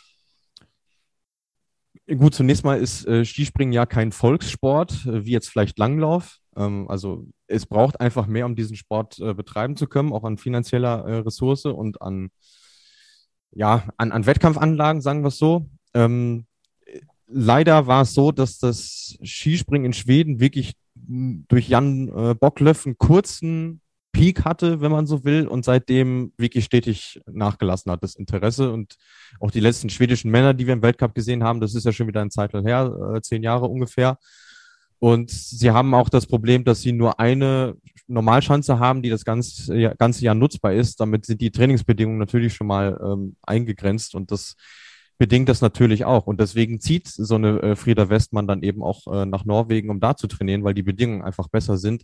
[2.16, 6.38] Gut, zunächst mal ist äh, Skispringen ja kein Volkssport, äh, wie jetzt vielleicht Langlauf.
[6.56, 10.38] Ähm, also es braucht einfach mehr, um diesen Sport äh, betreiben zu können, auch an
[10.38, 12.30] finanzieller äh, Ressource und an,
[13.52, 15.68] ja, an, an Wettkampfanlagen, sagen wir es so.
[15.92, 16.46] Ähm,
[17.26, 22.98] leider war es so, dass das Skispringen in Schweden wirklich durch Jan äh, Bocklöff einen
[22.98, 23.80] kurzen
[24.18, 28.72] Peak hatte, wenn man so will, und seitdem wirklich stetig nachgelassen hat, das Interesse.
[28.72, 28.96] Und
[29.38, 32.08] auch die letzten schwedischen Männer, die wir im Weltcup gesehen haben, das ist ja schon
[32.08, 34.18] wieder ein Zeit her, äh, zehn Jahre ungefähr.
[34.98, 37.76] Und sie haben auch das Problem, dass sie nur eine
[38.08, 40.98] Normalschanze haben, die das ganze, ganze Jahr nutzbar ist.
[40.98, 44.56] Damit sind die Trainingsbedingungen natürlich schon mal ähm, eingegrenzt und das
[45.16, 46.26] bedingt das natürlich auch.
[46.26, 50.00] Und deswegen zieht so eine äh, Frieda Westmann dann eben auch äh, nach Norwegen, um
[50.00, 52.02] da zu trainieren, weil die Bedingungen einfach besser sind.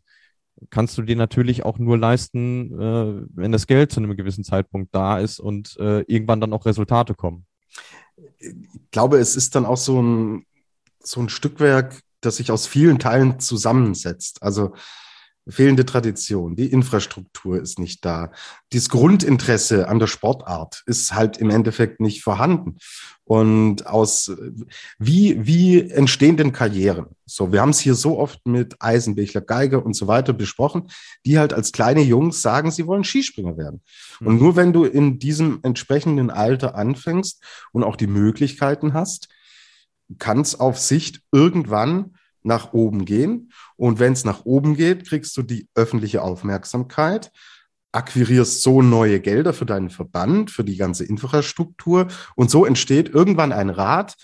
[0.70, 4.94] Kannst du dir natürlich auch nur leisten, äh, wenn das Geld zu einem gewissen Zeitpunkt
[4.94, 7.46] da ist und äh, irgendwann dann auch Resultate kommen.
[8.38, 8.54] Ich
[8.90, 10.46] glaube, es ist dann auch so ein,
[11.00, 14.42] so ein Stückwerk das sich aus vielen Teilen zusammensetzt.
[14.42, 14.74] Also
[15.48, 18.32] fehlende Tradition, die Infrastruktur ist nicht da,
[18.72, 22.78] das Grundinteresse an der Sportart ist halt im Endeffekt nicht vorhanden.
[23.26, 24.30] Und aus
[24.98, 27.06] wie wie entstehen denn Karrieren?
[27.24, 30.88] So, wir haben es hier so oft mit Eisenbichler, Geiger und so weiter besprochen,
[31.24, 33.80] die halt als kleine Jungs sagen, sie wollen Skispringer werden.
[34.20, 34.26] Mhm.
[34.26, 39.28] Und nur wenn du in diesem entsprechenden Alter anfängst und auch die Möglichkeiten hast,
[40.18, 43.50] kann es auf Sicht irgendwann nach oben gehen.
[43.76, 47.32] Und wenn es nach oben geht, kriegst du die öffentliche Aufmerksamkeit,
[47.92, 52.08] akquirierst so neue Gelder für deinen Verband, für die ganze Infrastruktur.
[52.36, 54.16] Und so entsteht irgendwann ein Rad,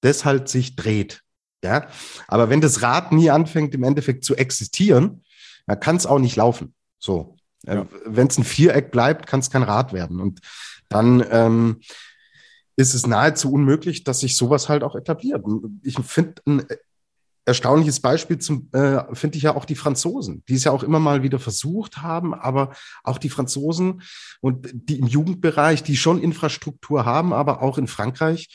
[0.00, 1.20] das halt sich dreht.
[1.62, 1.88] Ja,
[2.28, 5.24] aber wenn das Rad nie anfängt, im Endeffekt zu existieren,
[5.66, 6.74] dann kann es auch nicht laufen.
[6.98, 7.82] So, ja.
[7.82, 10.20] Äh, wenn es ein Viereck bleibt, kann es kein Rad werden.
[10.20, 10.40] Und
[10.90, 11.80] dann ähm,
[12.76, 15.44] ist es nahezu unmöglich, dass sich sowas halt auch etabliert.
[15.82, 16.66] Ich finde ein
[17.46, 21.00] erstaunliches Beispiel zum äh, finde ich ja auch die Franzosen, die es ja auch immer
[21.00, 24.02] mal wieder versucht haben, aber auch die Franzosen
[24.40, 28.48] und die im Jugendbereich, die schon Infrastruktur haben, aber auch in Frankreich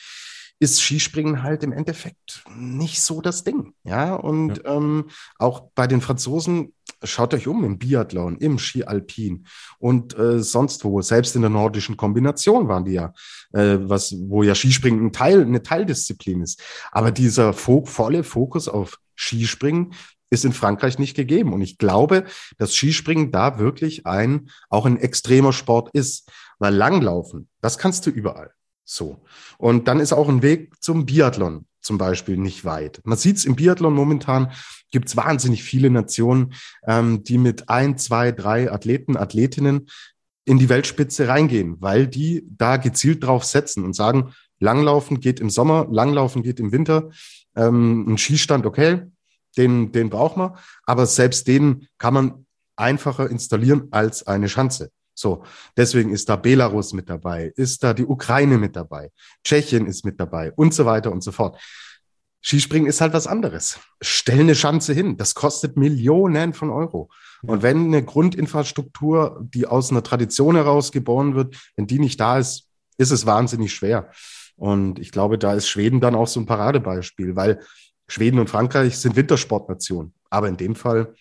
[0.59, 3.73] ist Skispringen halt im Endeffekt nicht so das Ding.
[3.83, 4.75] Ja, und ja.
[4.75, 5.05] Ähm,
[5.37, 9.45] auch bei den Franzosen, schaut euch um im Biathlon, im Ski Alpin
[9.79, 13.13] und äh, sonst wo, selbst in der nordischen Kombination waren die ja,
[13.53, 16.61] äh, was, wo ja Skispringen ein Teil, eine Teildisziplin ist.
[16.91, 19.93] Aber dieser fo volle Fokus auf Skispringen
[20.29, 21.53] ist in Frankreich nicht gegeben.
[21.53, 22.25] Und ich glaube,
[22.57, 26.29] dass Skispringen da wirklich ein, auch ein extremer Sport ist.
[26.59, 28.51] Weil Langlaufen, das kannst du überall.
[28.83, 29.23] So.
[29.57, 33.01] Und dann ist auch ein Weg zum Biathlon zum Beispiel nicht weit.
[33.03, 34.51] Man sieht es im Biathlon momentan,
[34.91, 36.53] gibt es wahnsinnig viele Nationen,
[36.85, 39.87] ähm, die mit ein, zwei, drei Athleten, Athletinnen
[40.45, 45.49] in die Weltspitze reingehen, weil die da gezielt drauf setzen und sagen, Langlaufen geht im
[45.49, 47.09] Sommer, Langlaufen geht im Winter,
[47.55, 49.03] ähm, ein Skistand, okay,
[49.57, 54.91] den, den braucht man, aber selbst den kann man einfacher installieren als eine Schanze.
[55.19, 55.43] So,
[55.75, 59.11] deswegen ist da Belarus mit dabei, ist da die Ukraine mit dabei,
[59.43, 61.59] Tschechien ist mit dabei und so weiter und so fort.
[62.41, 63.81] Skispringen ist halt was anderes.
[63.99, 65.17] Stell eine Schanze hin.
[65.17, 67.09] Das kostet Millionen von Euro.
[67.41, 72.37] Und wenn eine Grundinfrastruktur, die aus einer Tradition heraus geboren wird, wenn die nicht da
[72.37, 74.11] ist, ist es wahnsinnig schwer.
[74.55, 77.59] Und ich glaube, da ist Schweden dann auch so ein Paradebeispiel, weil
[78.07, 80.13] Schweden und Frankreich sind Wintersportnationen.
[80.29, 81.13] Aber in dem Fall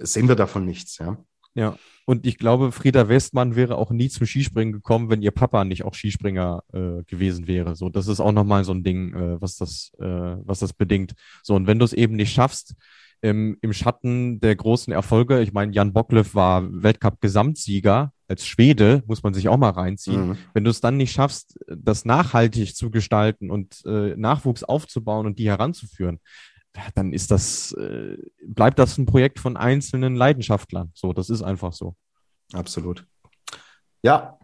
[0.00, 1.16] sehen wir davon nichts, ja.
[1.54, 5.64] Ja, und ich glaube, Frieda Westmann wäre auch nie zum Skispringen gekommen, wenn ihr Papa
[5.64, 7.74] nicht auch Skispringer äh, gewesen wäre.
[7.74, 11.14] So, das ist auch nochmal so ein Ding, äh, was das, äh, was das bedingt.
[11.42, 12.74] So, und wenn du es eben nicht schaffst,
[13.20, 19.22] im, im Schatten der großen Erfolge, ich meine, Jan Bocklöff war Weltcup-Gesamtsieger als Schwede, muss
[19.22, 20.28] man sich auch mal reinziehen.
[20.28, 20.36] Mhm.
[20.54, 25.38] Wenn du es dann nicht schaffst, das nachhaltig zu gestalten und äh, Nachwuchs aufzubauen und
[25.38, 26.20] die heranzuführen,
[26.94, 30.90] dann ist das, äh, bleibt das ein Projekt von einzelnen Leidenschaftlern.
[30.94, 31.94] So, das ist einfach so.
[32.52, 33.06] Absolut.
[34.02, 34.38] Ja,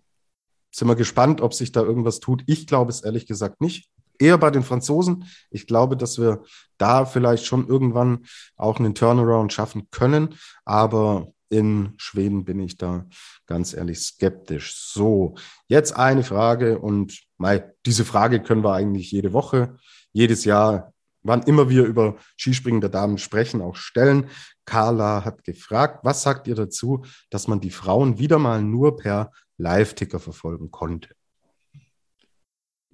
[0.71, 2.43] sind wir gespannt, ob sich da irgendwas tut.
[2.47, 3.89] Ich glaube es ehrlich gesagt nicht.
[4.19, 5.25] Eher bei den Franzosen.
[5.51, 6.43] Ich glaube, dass wir
[6.79, 10.35] da vielleicht schon irgendwann auch einen Turnaround schaffen können.
[10.65, 13.07] Aber in Schweden bin ich da
[13.47, 14.75] ganz ehrlich skeptisch.
[14.77, 15.35] So,
[15.69, 19.77] jetzt eine Frage und mei, diese Frage können wir eigentlich jede Woche,
[20.13, 20.94] jedes Jahr
[21.25, 24.29] wann immer wir über Skispringen der Damen sprechen, auch stellen.
[24.65, 29.33] Carla hat gefragt, was sagt ihr dazu, dass man die Frauen wieder mal nur per
[29.59, 31.09] Live-Ticker verfolgen konnte?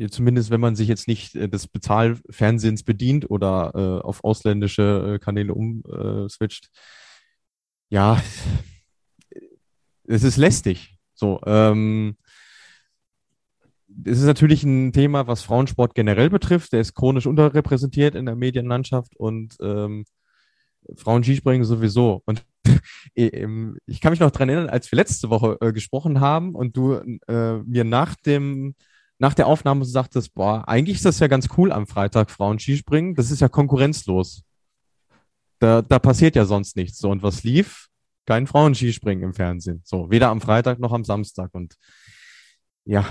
[0.08, 5.18] Zumindest wenn man sich jetzt nicht äh, des Bezahlfernsehens bedient oder äh, auf ausländische äh,
[5.18, 6.70] Kanäle umswitcht.
[7.90, 8.22] Äh, ja,
[10.04, 10.96] es ist lästig.
[11.12, 12.16] So, ähm,
[14.04, 16.72] es ist natürlich ein Thema, was Frauensport generell betrifft.
[16.72, 20.04] Der ist chronisch unterrepräsentiert in der Medienlandschaft und ähm,
[20.96, 22.22] Frauen-Skispringen sowieso.
[22.24, 22.44] Und
[23.16, 26.76] ähm, ich kann mich noch dran erinnern, als wir letzte Woche äh, gesprochen haben und
[26.76, 26.94] du
[27.28, 28.74] äh, mir nach dem
[29.18, 33.14] nach der Aufnahme sagtest, boah, eigentlich ist das ja ganz cool am Freitag Frauen-Skispringen.
[33.14, 34.44] Das ist ja konkurrenzlos.
[35.58, 36.96] Da, da passiert ja sonst nichts.
[36.96, 37.88] So, und was lief?
[38.24, 39.82] Kein Frauenskispringen im Fernsehen.
[39.84, 41.50] So, weder am Freitag noch am Samstag.
[41.52, 41.74] Und
[42.86, 43.04] ja,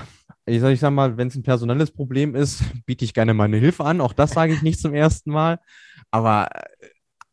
[0.49, 3.57] ich sag, ich sag mal, wenn es ein personelles Problem ist, biete ich gerne meine
[3.57, 4.01] Hilfe an.
[4.01, 5.59] Auch das sage ich nicht zum ersten Mal.
[6.11, 6.49] Aber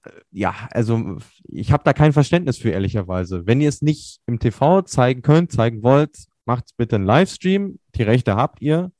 [0.05, 3.47] äh, ja, also ich habe da kein Verständnis für, ehrlicherweise.
[3.47, 7.79] Wenn ihr es nicht im TV zeigen könnt, zeigen wollt, macht bitte einen Livestream.
[7.95, 8.93] Die Rechte habt ihr.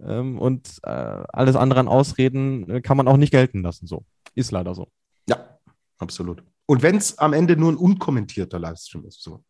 [0.00, 3.86] Ähm, und äh, alles andere an Ausreden äh, kann man auch nicht gelten lassen.
[3.86, 4.04] So.
[4.34, 4.88] Ist leider so.
[5.28, 5.58] Ja,
[5.98, 6.42] absolut.
[6.66, 9.44] Und wenn es am Ende nur ein unkommentierter Livestream ist, so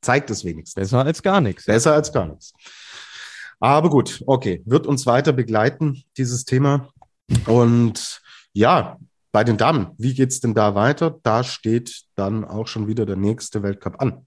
[0.00, 0.74] zeigt es wenigstens.
[0.74, 1.64] Besser als gar nichts.
[1.64, 2.52] Besser als gar nichts.
[3.60, 6.88] Aber gut, okay, wird uns weiter begleiten, dieses Thema.
[7.46, 8.98] Und ja,
[9.32, 11.18] bei den Damen, wie geht es denn da weiter?
[11.22, 14.26] Da steht dann auch schon wieder der nächste Weltcup an.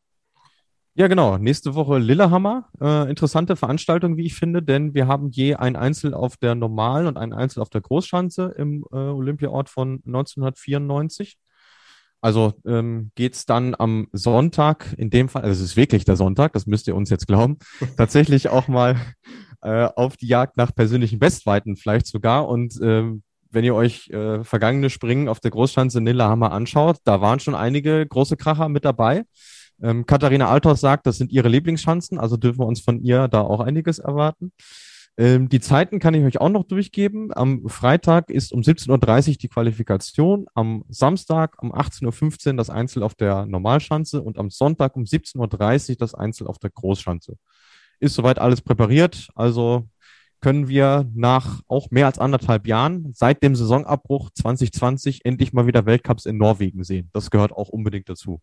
[0.93, 1.37] Ja, genau.
[1.37, 2.69] Nächste Woche Lillehammer.
[2.81, 7.07] Äh, interessante Veranstaltung, wie ich finde, denn wir haben je ein Einzel auf der Normalen
[7.07, 11.37] und ein Einzel auf der Großschanze im äh, Olympiaort von 1994.
[12.21, 16.53] Also ähm, geht dann am Sonntag, in dem Fall, also es ist wirklich der Sonntag,
[16.53, 17.57] das müsst ihr uns jetzt glauben,
[17.97, 18.95] tatsächlich auch mal
[19.61, 22.47] äh, auf die Jagd nach persönlichen Bestweiten vielleicht sogar.
[22.47, 27.39] Und ähm, wenn ihr euch äh, vergangene Springen auf der Großschanze Lillehammer anschaut, da waren
[27.39, 29.23] schon einige große Kracher mit dabei.
[29.81, 33.41] Ähm, Katharina Althaus sagt, das sind ihre Lieblingsschanzen, also dürfen wir uns von ihr da
[33.41, 34.51] auch einiges erwarten.
[35.17, 37.31] Ähm, die Zeiten kann ich euch auch noch durchgeben.
[37.35, 43.03] Am Freitag ist um 17.30 Uhr die Qualifikation, am Samstag um 18.15 Uhr das Einzel
[43.03, 47.35] auf der Normalschanze und am Sonntag um 17.30 Uhr das Einzel auf der Großschanze.
[47.99, 49.87] Ist soweit alles präpariert, also
[50.39, 55.85] können wir nach auch mehr als anderthalb Jahren seit dem Saisonabbruch 2020 endlich mal wieder
[55.85, 57.09] Weltcups in Norwegen sehen.
[57.13, 58.41] Das gehört auch unbedingt dazu.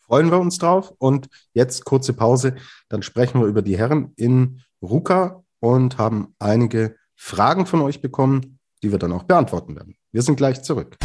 [0.00, 0.92] Freuen wir uns drauf.
[0.98, 2.56] Und jetzt kurze Pause.
[2.88, 8.58] Dann sprechen wir über die Herren in Ruka und haben einige Fragen von euch bekommen,
[8.82, 9.94] die wir dann auch beantworten werden.
[10.10, 10.96] Wir sind gleich zurück.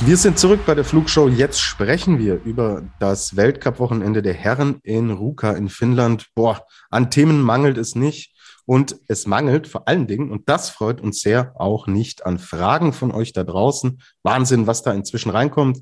[0.00, 1.28] Wir sind zurück bei der Flugshow.
[1.28, 6.26] Jetzt sprechen wir über das Weltcup-Wochenende der Herren in Ruka in Finnland.
[6.34, 8.34] Boah, an Themen mangelt es nicht.
[8.68, 12.92] Und es mangelt vor allen Dingen, und das freut uns sehr, auch nicht an Fragen
[12.92, 14.02] von euch da draußen.
[14.22, 15.78] Wahnsinn, was da inzwischen reinkommt.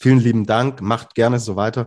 [0.00, 1.86] Vielen lieben Dank, macht gerne so weiter.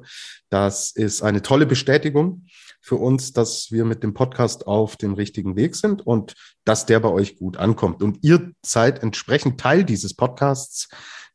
[0.49, 2.45] Das ist eine tolle Bestätigung
[2.79, 6.33] für uns, dass wir mit dem Podcast auf dem richtigen Weg sind und
[6.63, 8.01] dass der bei euch gut ankommt.
[8.01, 10.88] Und ihr seid entsprechend Teil dieses Podcasts,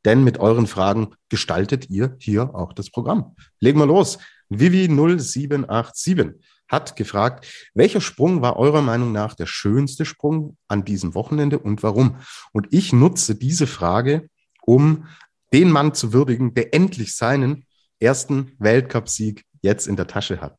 [0.07, 3.37] denn mit euren Fragen gestaltet ihr hier auch das Programm.
[3.61, 4.17] Legen wir los.
[4.49, 6.31] Vivi 0787
[6.73, 11.83] hat gefragt, welcher Sprung war eurer Meinung nach der schönste Sprung an diesem Wochenende und
[11.83, 12.17] warum?
[12.53, 14.29] Und ich nutze diese Frage,
[14.63, 15.07] um
[15.53, 17.67] den Mann zu würdigen, der endlich seinen
[18.01, 20.57] ersten Weltcupsieg jetzt in der Tasche hat.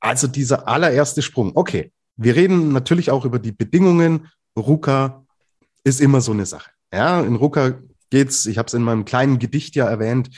[0.00, 1.52] Also dieser allererste Sprung.
[1.54, 4.28] Okay, wir reden natürlich auch über die Bedingungen.
[4.56, 5.24] Ruka
[5.84, 6.70] ist immer so eine Sache.
[6.92, 7.74] Ja, in Ruka
[8.10, 10.30] geht's, ich habe es in meinem kleinen Gedicht ja erwähnt,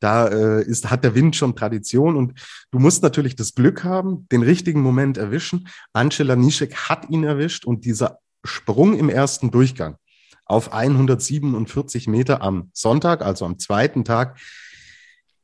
[0.00, 2.38] da äh, ist, hat der Wind schon Tradition und
[2.70, 5.68] du musst natürlich das Glück haben, den richtigen Moment erwischen.
[5.92, 9.96] Angela Nischek hat ihn erwischt und dieser Sprung im ersten Durchgang
[10.44, 14.38] auf 147 Meter am Sonntag, also am zweiten Tag,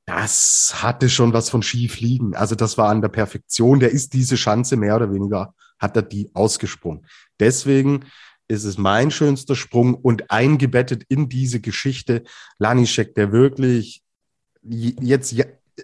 [0.07, 2.35] das hatte schon was von Skifliegen.
[2.35, 3.81] Also das war an der Perfektion.
[3.81, 7.07] Der ist diese Schanze mehr oder weniger, hat er die ausgesprungen.
[7.39, 8.05] Deswegen
[8.49, 12.25] ist es mein schönster Sprung und eingebettet in diese Geschichte
[12.59, 14.03] Lanischek, der wirklich
[14.63, 15.35] jetzt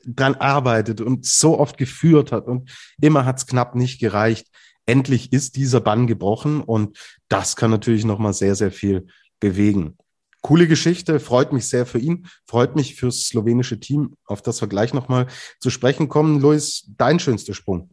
[0.05, 4.49] dran arbeitet und so oft geführt hat und immer hat es knapp nicht gereicht.
[4.87, 9.07] Endlich ist dieser Bann gebrochen und das kann natürlich nochmal sehr, sehr viel
[9.41, 9.97] bewegen.
[10.41, 14.69] Coole Geschichte, freut mich sehr für ihn, freut mich fürs slowenische Team, auf das wir
[14.69, 15.27] gleich nochmal
[15.61, 16.41] zu sprechen kommen.
[16.41, 17.91] Luis, dein schönster Sprung.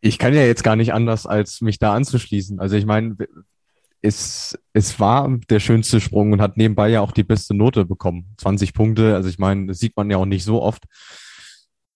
[0.00, 2.60] Ich kann ja jetzt gar nicht anders, als mich da anzuschließen.
[2.60, 3.16] Also ich meine,
[4.02, 8.34] es, es war der schönste Sprung und hat nebenbei ja auch die beste Note bekommen.
[8.38, 10.84] 20 Punkte, also ich meine, das sieht man ja auch nicht so oft.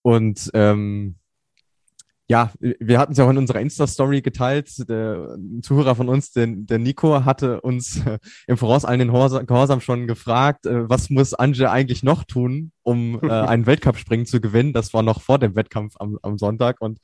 [0.01, 1.17] Und ähm,
[2.29, 4.89] ja, wir hatten es ja auch in unserer Insta-Story geteilt.
[4.89, 9.79] Der Zuhörer von uns, der, der Nico, hatte uns äh, im Voraus allen den Gehorsam
[9.79, 14.73] schon gefragt, äh, was muss Anje eigentlich noch tun, um äh, einen Weltcup-Springen zu gewinnen.
[14.73, 16.99] Das war noch vor dem Wettkampf am, am Sonntag und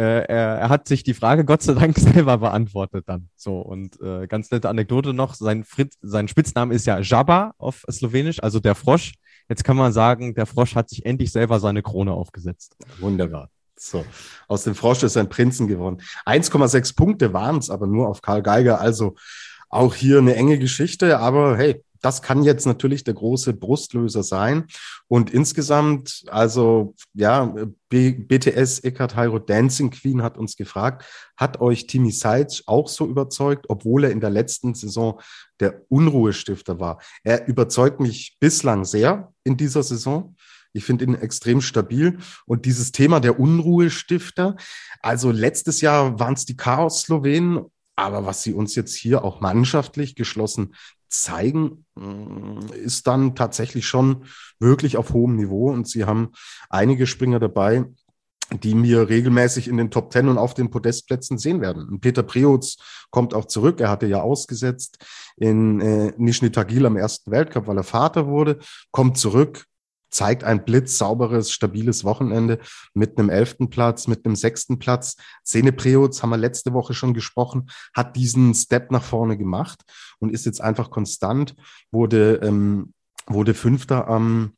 [0.00, 3.28] er, er hat sich die Frage Gott sei Dank selber beantwortet dann.
[3.36, 7.84] So und äh, ganz nette Anekdote noch: Sein Fritz, sein Spitzname ist ja Jabba auf
[7.90, 9.14] Slowenisch, also der Frosch.
[9.48, 12.76] Jetzt kann man sagen, der Frosch hat sich endlich selber seine Krone aufgesetzt.
[13.00, 13.48] Wunderbar.
[13.76, 14.04] So,
[14.46, 15.98] aus dem Frosch ist ein Prinzen geworden.
[16.24, 18.80] 1,6 Punkte waren es aber nur auf Karl Geiger.
[18.80, 19.16] Also
[19.68, 24.66] auch hier eine enge Geschichte, aber hey, das kann jetzt natürlich der große Brustlöser sein.
[25.08, 27.54] Und insgesamt, also ja,
[27.88, 31.04] B BTS Eckhart Hairo Dancing Queen hat uns gefragt,
[31.36, 35.20] hat euch Timmy Seitz auch so überzeugt, obwohl er in der letzten Saison
[35.60, 37.00] der Unruhestifter war?
[37.22, 40.34] Er überzeugt mich bislang sehr in dieser Saison.
[40.72, 42.18] Ich finde ihn extrem stabil.
[42.46, 44.56] Und dieses Thema der Unruhestifter,
[45.00, 47.60] also letztes Jahr waren es die Chaos-Slowenen,
[47.94, 50.74] aber was sie uns jetzt hier auch mannschaftlich geschlossen
[51.12, 54.24] zeigen, mm, ist dann tatsächlich schon
[54.58, 55.70] wirklich auf hohem Niveau.
[55.70, 56.32] Und sie haben
[56.70, 57.84] einige Springer dabei,
[58.50, 62.00] die mir regelmäßig in den Top Ten und auf den Podestplätzen sehen werden.
[62.00, 62.76] Peter Preutz
[63.10, 63.80] kommt auch zurück.
[63.80, 64.98] Er hatte ja ausgesetzt
[65.36, 66.50] in äh, Nizhny
[66.84, 68.58] am ersten Weltcup, weil er Vater wurde,
[68.90, 69.66] kommt zurück,
[70.12, 72.58] zeigt ein blitzsauberes, stabiles Wochenende
[72.94, 75.16] mit einem elften Platz, mit einem sechsten Platz.
[75.42, 79.82] Sene Preutz, haben wir letzte Woche schon gesprochen, hat diesen Step nach vorne gemacht
[80.18, 81.56] und ist jetzt einfach konstant,
[81.90, 82.92] wurde, ähm,
[83.26, 84.52] wurde Fünfter am,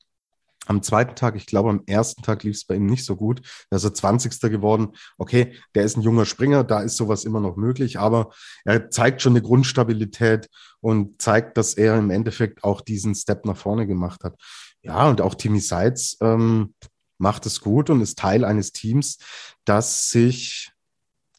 [0.67, 3.43] am zweiten Tag, ich glaube, am ersten Tag lief es bei ihm nicht so gut.
[3.71, 4.41] Da ist er 20.
[4.51, 4.93] geworden.
[5.19, 8.31] Okay, der ist ein junger Springer, da ist sowas immer noch möglich, aber
[8.65, 10.49] er zeigt schon eine Grundstabilität
[10.81, 14.39] und zeigt, dass er im Endeffekt auch diesen Step nach vorne gemacht hat.
[14.85, 16.75] Ja, und auch Timmy Seitz ähm,
[17.17, 19.19] macht es gut und ist Teil eines Teams,
[19.65, 20.73] das sich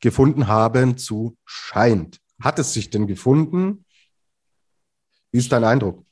[0.01, 2.19] gefunden haben zu scheint.
[2.41, 3.85] Hat es sich denn gefunden?
[5.31, 6.03] Wie ist dein Eindruck?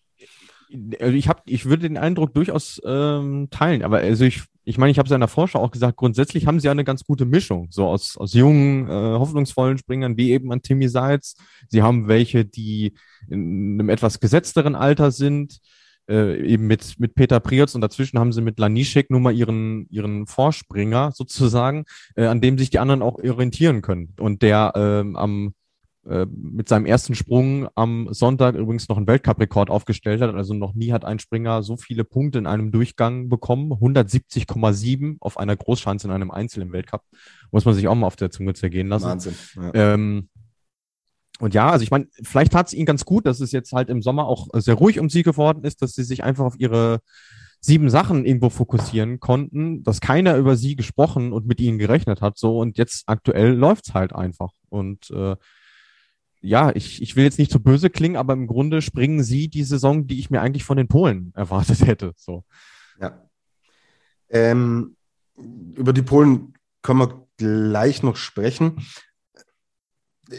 [1.00, 4.91] Also ich habe, ich würde den Eindruck durchaus ähm, teilen, aber also ich, ich meine,
[4.91, 7.26] ich habe es ja in der Vorschau auch gesagt, grundsätzlich haben sie eine ganz gute
[7.26, 11.36] Mischung, so aus, aus jungen, äh, hoffnungsvollen Springern, wie eben an Timmy Seitz.
[11.67, 12.93] Sie haben welche, die
[13.28, 15.60] in einem etwas gesetzteren Alter sind
[16.09, 19.87] äh, eben mit, mit Peter Priotz und dazwischen haben sie mit Lanischek nun mal ihren,
[19.89, 21.85] ihren Vorspringer sozusagen,
[22.15, 24.13] äh, an dem sich die anderen auch orientieren können.
[24.19, 25.53] Und der ähm, am
[26.05, 30.35] äh, mit seinem ersten Sprung am Sonntag übrigens noch einen Weltcup-Rekord aufgestellt hat.
[30.35, 33.71] Also noch nie hat ein Springer so viele Punkte in einem Durchgang bekommen.
[33.71, 37.03] 170,7 auf einer Großschanze in einem Einzel im Weltcup.
[37.51, 39.05] Muss man sich auch mal auf der Zunge zergehen lassen.
[39.05, 39.35] Wahnsinn.
[39.55, 39.93] Ja.
[39.93, 40.27] Ähm,
[41.43, 43.89] und ja, also ich meine, vielleicht hat es ihnen ganz gut, dass es jetzt halt
[43.89, 47.01] im Sommer auch sehr ruhig um sie geworden ist, dass sie sich einfach auf ihre
[47.60, 52.38] sieben Sachen irgendwo fokussieren konnten, dass keiner über sie gesprochen und mit ihnen gerechnet hat.
[52.38, 54.51] So und jetzt aktuell läuft's halt einfach.
[54.69, 55.36] Und äh,
[56.39, 59.49] ja, ich, ich will jetzt nicht zu so böse klingen, aber im Grunde springen sie
[59.49, 62.13] die Saison, die ich mir eigentlich von den Polen erwartet hätte.
[62.15, 62.45] So.
[63.01, 63.21] Ja.
[64.29, 64.95] Ähm,
[65.75, 68.77] über die Polen können wir gleich noch sprechen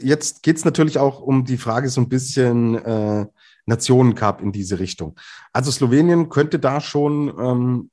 [0.03, 3.27] jetzt geht es natürlich auch um die Frage so ein bisschen äh,
[3.67, 5.17] Nationencup in diese Richtung.
[5.53, 7.91] Also Slowenien könnte da schon ähm,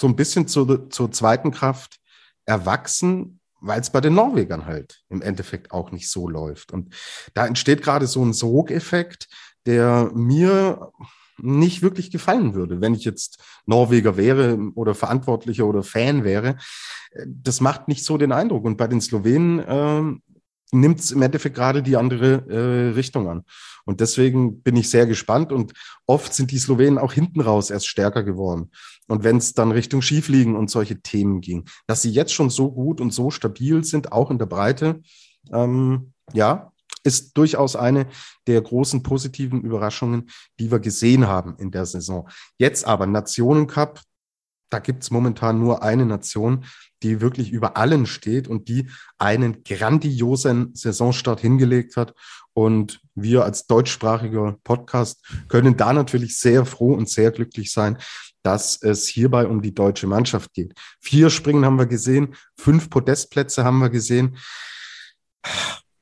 [0.00, 1.98] so ein bisschen zur, zur zweiten Kraft
[2.44, 6.72] erwachsen, weil es bei den Norwegern halt im Endeffekt auch nicht so läuft.
[6.72, 6.94] Und
[7.34, 9.28] da entsteht gerade so ein Sogeffekt,
[9.66, 10.90] der mir
[11.38, 16.56] nicht wirklich gefallen würde, wenn ich jetzt Norweger wäre oder Verantwortlicher oder Fan wäre.
[17.26, 18.64] Das macht nicht so den Eindruck.
[18.64, 20.31] Und bei den Slowenen äh,
[20.72, 23.44] nimmt es im Endeffekt gerade die andere äh, Richtung an.
[23.84, 25.52] Und deswegen bin ich sehr gespannt.
[25.52, 25.72] Und
[26.06, 28.70] oft sind die Slowenen auch hinten raus erst stärker geworden.
[29.08, 32.70] Und wenn es dann Richtung Schiefliegen und solche Themen ging, dass sie jetzt schon so
[32.72, 35.02] gut und so stabil sind, auch in der Breite,
[35.52, 36.72] ähm, ja,
[37.04, 38.06] ist durchaus eine
[38.46, 40.30] der großen positiven Überraschungen,
[40.60, 42.28] die wir gesehen haben in der Saison.
[42.58, 44.00] Jetzt aber Nationencup,
[44.70, 46.64] da gibt's momentan nur eine Nation,
[47.02, 48.88] die wirklich über allen steht und die
[49.18, 52.14] einen grandiosen Saisonstart hingelegt hat.
[52.54, 57.98] Und wir als deutschsprachiger Podcast können da natürlich sehr froh und sehr glücklich sein,
[58.42, 60.74] dass es hierbei um die deutsche Mannschaft geht.
[61.00, 64.36] Vier Springen haben wir gesehen, fünf Podestplätze haben wir gesehen.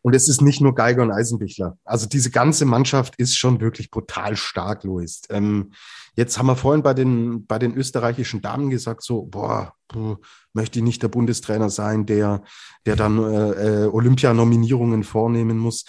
[0.03, 1.77] Und es ist nicht nur Geiger und Eisenbichler.
[1.85, 5.23] Also diese ganze Mannschaft ist schon wirklich brutal stark, Luis.
[5.29, 5.73] Ähm,
[6.17, 10.17] jetzt haben wir vorhin bei den, bei den österreichischen Damen gesagt, so, boah, puh,
[10.55, 12.43] möchte ich nicht der Bundestrainer sein, der,
[12.87, 15.85] der dann äh, äh, Olympianominierungen vornehmen muss.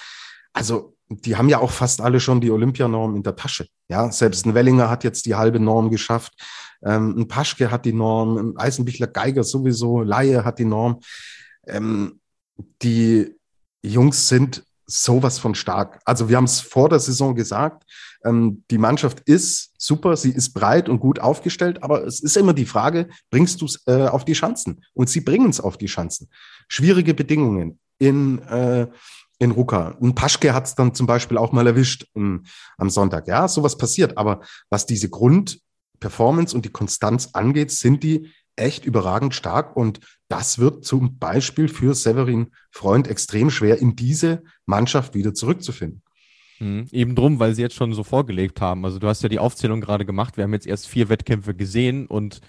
[0.53, 3.68] Also die haben ja auch fast alle schon die Olympianorm in der Tasche.
[3.89, 6.34] Ja, selbst ein Wellinger hat jetzt die halbe Norm geschafft.
[6.84, 10.99] Ähm, ein Paschke hat die Norm, ein Eisenbichler Geiger sowieso, Laie hat die Norm.
[11.68, 12.20] Ähm,
[12.82, 13.36] die
[13.82, 15.99] Jungs sind sowas von stark.
[16.05, 17.84] Also wir haben es vor der Saison gesagt,
[18.23, 22.53] ähm, die Mannschaft ist super, sie ist breit und gut aufgestellt, aber es ist immer
[22.53, 24.84] die Frage, bringst du es äh, auf die Schanzen?
[24.93, 26.29] Und sie bringen es auf die Schanzen.
[26.67, 28.88] Schwierige Bedingungen in, äh,
[29.39, 29.97] in Ruka.
[30.01, 32.43] Ein Paschke hat es dann zum Beispiel auch mal erwischt um,
[32.77, 33.27] am Sonntag.
[33.27, 34.17] Ja, sowas passiert.
[34.17, 40.60] Aber was diese Grundperformance und die Konstanz angeht, sind die echt überragend stark und das
[40.60, 46.02] wird zum Beispiel für Severin Freund extrem schwer, in diese Mannschaft wieder zurückzufinden.
[46.60, 46.88] Mhm.
[46.91, 48.86] Eben drum, weil sie jetzt schon so vorgelegt haben.
[48.86, 50.38] Also du hast ja die Aufzählung gerade gemacht.
[50.38, 52.41] Wir haben jetzt erst vier Wettkämpfe gesehen und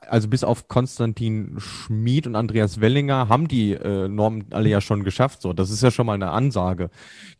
[0.00, 5.04] also bis auf Konstantin Schmid und Andreas Wellinger haben die äh, Normen alle ja schon
[5.04, 5.42] geschafft.
[5.42, 6.90] So, das ist ja schon mal eine Ansage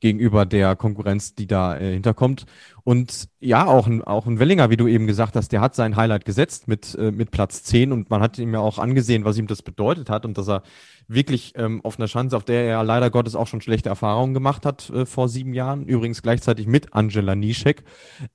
[0.01, 2.47] gegenüber der Konkurrenz, die da äh, hinterkommt.
[2.87, 5.97] Und ja, auch ein, auch ein Wellinger, wie du eben gesagt hast, der hat sein
[5.97, 9.37] Highlight gesetzt mit, äh, mit Platz 10 und man hat ihm ja auch angesehen, was
[9.39, 10.63] ihm das bedeutet hat und dass er
[11.09, 14.65] wirklich ähm, auf einer Chance, auf der er leider Gottes auch schon schlechte Erfahrungen gemacht
[14.65, 17.83] hat äh, vor sieben Jahren, übrigens gleichzeitig mit Angela Nischek,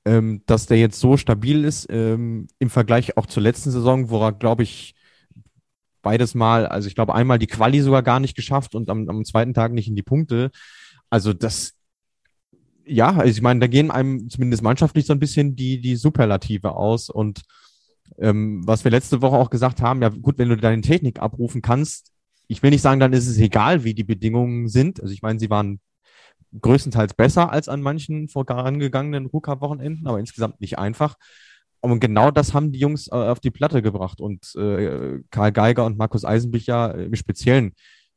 [0.03, 4.21] ähm, dass der jetzt so stabil ist ähm, im Vergleich auch zur letzten Saison, wo
[4.21, 4.95] er, glaube ich,
[6.01, 9.23] beides Mal, also ich glaube einmal die Quali sogar gar nicht geschafft und am, am
[9.23, 10.51] zweiten Tag nicht in die Punkte.
[11.09, 11.75] Also das,
[12.86, 16.75] ja, also ich meine, da gehen einem zumindest mannschaftlich so ein bisschen die, die Superlative
[16.75, 17.41] aus und
[18.17, 21.61] ähm, was wir letzte Woche auch gesagt haben, ja gut, wenn du deine Technik abrufen
[21.61, 22.11] kannst,
[22.47, 25.01] ich will nicht sagen, dann ist es egal, wie die Bedingungen sind.
[25.01, 25.79] Also ich meine, sie waren
[26.59, 31.15] größtenteils besser als an manchen vorangegangenen Ruka-Wochenenden, aber insgesamt nicht einfach.
[31.79, 34.19] Und genau das haben die Jungs äh, auf die Platte gebracht.
[34.19, 37.73] Und äh, Karl Geiger und Markus Eisenbichler im Speziellen.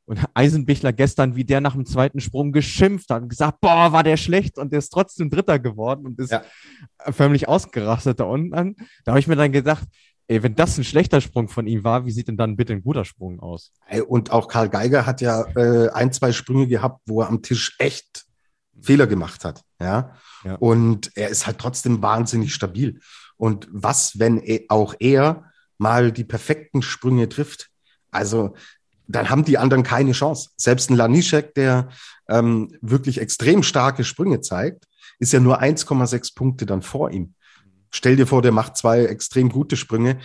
[0.06, 4.02] Und Eisenbichler gestern, wie der nach dem zweiten Sprung geschimpft hat und gesagt, boah, war
[4.02, 6.42] der schlecht und der ist trotzdem Dritter geworden und ist ja.
[7.10, 8.76] förmlich ausgerastet da unten.
[9.04, 9.88] Da habe ich mir dann gedacht,
[10.26, 12.82] Ey, wenn das ein schlechter Sprung von ihm war, wie sieht denn dann bitte ein
[12.82, 13.72] guter Sprung aus?
[14.08, 17.76] Und auch Karl Geiger hat ja äh, ein, zwei Sprünge gehabt, wo er am Tisch
[17.78, 18.24] echt
[18.80, 19.62] Fehler gemacht hat.
[19.78, 20.16] Ja?
[20.44, 20.54] ja.
[20.56, 23.00] Und er ist halt trotzdem wahnsinnig stabil.
[23.36, 25.44] Und was, wenn er, auch er
[25.76, 27.68] mal die perfekten Sprünge trifft?
[28.10, 28.54] Also,
[29.06, 30.50] dann haben die anderen keine Chance.
[30.56, 31.88] Selbst ein Lanischek, der
[32.28, 34.86] ähm, wirklich extrem starke Sprünge zeigt,
[35.18, 37.34] ist ja nur 1,6 Punkte dann vor ihm.
[37.90, 40.18] Stell dir vor, der macht zwei extrem gute Sprünge.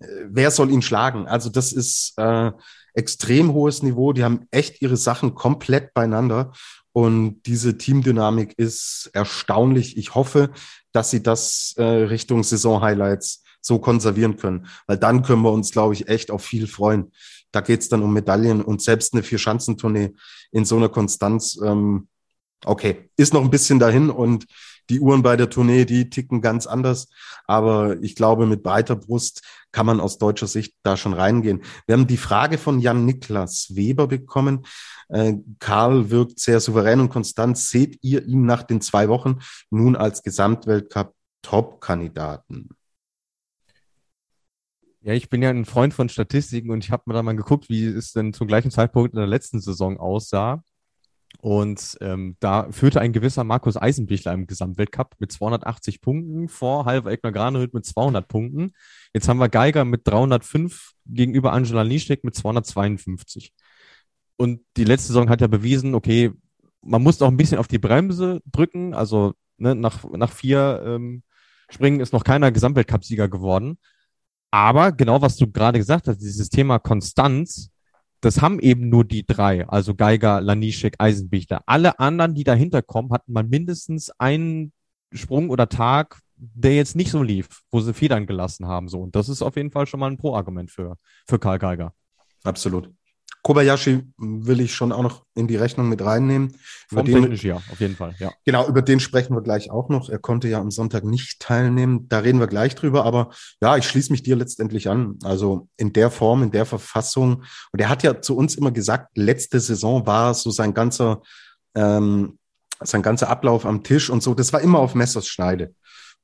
[0.00, 1.28] Äh, wer soll ihn schlagen?
[1.28, 2.50] Also das ist äh,
[2.94, 4.12] extrem hohes Niveau.
[4.12, 6.52] Die haben echt ihre Sachen komplett beieinander.
[6.92, 9.96] Und diese Teamdynamik ist erstaunlich.
[9.96, 10.50] Ich hoffe,
[10.92, 14.66] dass sie das äh, Richtung Saison-Highlights so konservieren können.
[14.86, 17.12] Weil dann können wir uns, glaube ich, echt auf viel freuen.
[17.50, 20.12] Da geht's dann um Medaillen und selbst eine Vier-Schanzentournee
[20.52, 21.58] in so einer Konstanz.
[21.64, 22.08] Ähm,
[22.64, 24.46] okay, ist noch ein bisschen dahin und
[24.90, 27.08] die Uhren bei der Tournee, die ticken ganz anders.
[27.46, 29.40] Aber ich glaube, mit breiter Brust
[29.72, 31.62] kann man aus deutscher Sicht da schon reingehen.
[31.86, 34.66] Wir haben die Frage von Jan Niklas Weber bekommen.
[35.08, 37.56] Äh, Karl wirkt sehr souverän und konstant.
[37.56, 39.38] Seht ihr ihn nach den zwei Wochen
[39.70, 42.68] nun als Gesamtweltcup-Top-Kandidaten?
[45.06, 47.68] Ja, ich bin ja ein Freund von Statistiken und ich habe mir da mal geguckt,
[47.68, 50.62] wie es denn zum gleichen Zeitpunkt in der letzten Saison aussah.
[51.40, 57.10] Und ähm, da führte ein gewisser Markus Eisenbichler im Gesamtweltcup mit 280 Punkten vor Halver
[57.10, 58.72] Egner Granerüth mit 200 Punkten.
[59.12, 63.52] Jetzt haben wir Geiger mit 305 gegenüber Angela Nischek mit 252.
[64.38, 66.32] Und die letzte Saison hat ja bewiesen, okay,
[66.80, 68.94] man muss auch ein bisschen auf die Bremse drücken.
[68.94, 71.24] Also ne, nach, nach vier ähm,
[71.68, 73.76] Springen ist noch keiner Gesamtweltcup-Sieger geworden.
[74.54, 77.70] Aber genau was du gerade gesagt hast, dieses Thema Konstanz,
[78.20, 81.64] das haben eben nur die drei, also Geiger, Lanischek, Eisenbichler.
[81.66, 84.72] Alle anderen, die dahinter kommen, hatten mal mindestens einen
[85.12, 88.86] Sprung oder Tag, der jetzt nicht so lief, wo sie Federn gelassen haben.
[88.86, 89.00] So.
[89.00, 91.92] Und das ist auf jeden Fall schon mal ein Pro-Argument für, für Karl Geiger.
[92.44, 92.92] Absolut.
[93.44, 96.56] Kobayashi will ich schon auch noch in die Rechnung mit reinnehmen.
[96.90, 98.32] Über den, ja, auf jeden Fall, ja.
[98.46, 100.08] Genau, über den sprechen wir gleich auch noch.
[100.08, 102.08] Er konnte ja am Sonntag nicht teilnehmen.
[102.08, 103.04] Da reden wir gleich drüber.
[103.04, 103.30] Aber
[103.60, 105.18] ja, ich schließe mich dir letztendlich an.
[105.24, 107.44] Also in der Form, in der Verfassung.
[107.70, 111.20] Und er hat ja zu uns immer gesagt, letzte Saison war so sein ganzer,
[111.74, 112.38] ähm,
[112.80, 114.32] sein ganzer Ablauf am Tisch und so.
[114.32, 115.74] Das war immer auf Messers Schneide.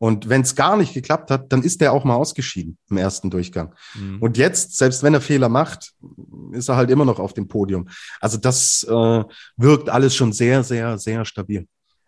[0.00, 3.28] Und wenn es gar nicht geklappt hat, dann ist der auch mal ausgeschieden im ersten
[3.28, 3.74] Durchgang.
[3.94, 4.16] Mhm.
[4.20, 5.92] Und jetzt, selbst wenn er Fehler macht,
[6.52, 7.86] ist er halt immer noch auf dem Podium.
[8.18, 9.24] Also das äh,
[9.58, 11.66] wirkt alles schon sehr, sehr, sehr stabil.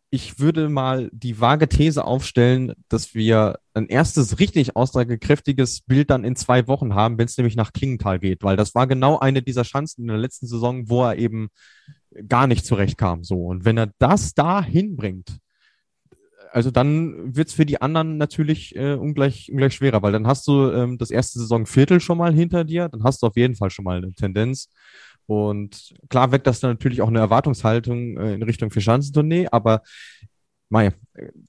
[0.09, 6.25] Ich würde mal die vage These aufstellen, dass wir ein erstes richtig aussagekräftiges Bild dann
[6.25, 9.43] in zwei Wochen haben, wenn es nämlich nach Klingenthal geht, weil das war genau eine
[9.43, 11.51] dieser Chancen in der letzten Saison, wo er eben
[12.27, 13.23] gar nicht zurechtkam.
[13.23, 13.45] So.
[13.45, 15.41] Und wenn er das da hinbringt,
[16.53, 20.71] also dann wird's für die anderen natürlich äh, ungleich, ungleich schwerer, weil dann hast du
[20.71, 23.85] ähm, das erste Saisonviertel schon mal hinter dir, dann hast du auf jeden Fall schon
[23.85, 24.69] mal eine Tendenz.
[25.27, 29.83] Und klar weckt das dann natürlich auch eine Erwartungshaltung äh, in Richtung Vierschanzentournee, aber
[30.69, 30.93] mei,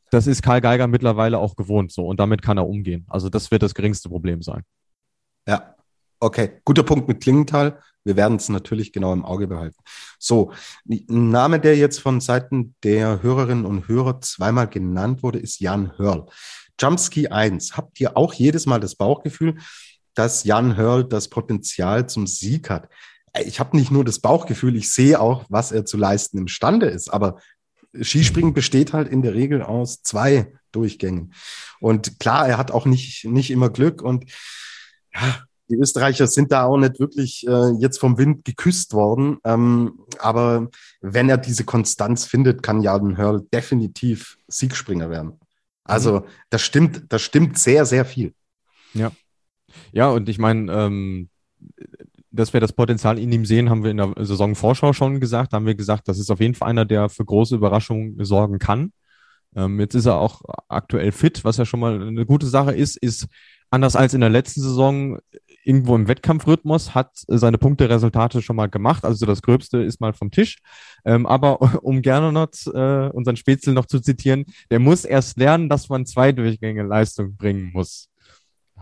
[0.09, 3.05] das ist Karl Geiger mittlerweile auch gewohnt so und damit kann er umgehen.
[3.09, 4.63] Also das wird das geringste Problem sein.
[5.47, 5.75] Ja,
[6.23, 6.61] okay.
[6.65, 7.79] Guter Punkt mit Klingenthal.
[8.05, 9.77] Wir werden es natürlich genau im Auge behalten.
[10.19, 10.51] So,
[10.89, 15.97] ein Name, der jetzt von Seiten der Hörerinnen und Hörer zweimal genannt wurde, ist Jan
[15.97, 16.25] Hörl.
[16.79, 17.77] Jumpski 1.
[17.77, 19.57] Habt ihr auch jedes Mal das Bauchgefühl,
[20.15, 22.89] dass Jan Hörl das Potenzial zum Sieg hat?
[23.45, 27.09] Ich habe nicht nur das Bauchgefühl, ich sehe auch, was er zu leisten imstande ist.
[27.09, 27.39] Aber
[27.99, 31.33] Skispringen besteht halt in der Regel aus zwei Durchgängen.
[31.79, 34.25] Und klar, er hat auch nicht, nicht immer Glück und
[35.13, 39.37] ja, die Österreicher sind da auch nicht wirklich äh, jetzt vom Wind geküsst worden.
[39.45, 40.69] Ähm, aber
[41.01, 45.39] wenn er diese Konstanz findet, kann Jan Hörl definitiv Siegspringer werden.
[45.83, 46.23] Also mhm.
[46.49, 48.33] das stimmt, das stimmt sehr, sehr viel.
[48.93, 49.11] Ja.
[49.91, 51.29] Ja, und ich meine, ähm,
[52.31, 55.53] dass wir das Potenzial in ihm sehen, haben wir in der Saisonvorschau schon gesagt.
[55.53, 58.59] Da haben wir gesagt, das ist auf jeden Fall einer, der für große Überraschungen sorgen
[58.59, 58.91] kann.
[59.55, 62.97] Ähm, jetzt ist er auch aktuell fit, was ja schon mal eine gute Sache ist,
[62.97, 63.27] ist
[63.69, 65.19] anders als in der letzten Saison
[65.63, 69.05] irgendwo im Wettkampfrhythmus, hat seine Punkteresultate schon mal gemacht.
[69.05, 70.57] Also das Gröbste ist mal vom Tisch.
[71.05, 75.69] Ähm, aber um gerne noch äh, unseren Spätzle noch zu zitieren, der muss erst lernen,
[75.69, 78.09] dass man zwei Durchgänge Leistung bringen muss.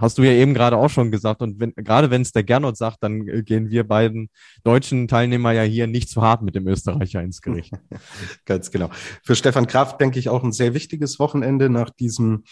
[0.02, 1.42] Hast du ja eben gerade auch schon gesagt.
[1.42, 4.30] Und wenn, gerade wenn es der Gernot sagt, dann äh, gehen wir beiden
[4.64, 7.74] deutschen Teilnehmer ja hier nicht zu hart mit dem Österreicher ins Gericht.
[8.46, 8.90] Ganz genau.
[9.24, 12.44] Für Stefan Kraft denke ich auch ein sehr wichtiges Wochenende nach diesem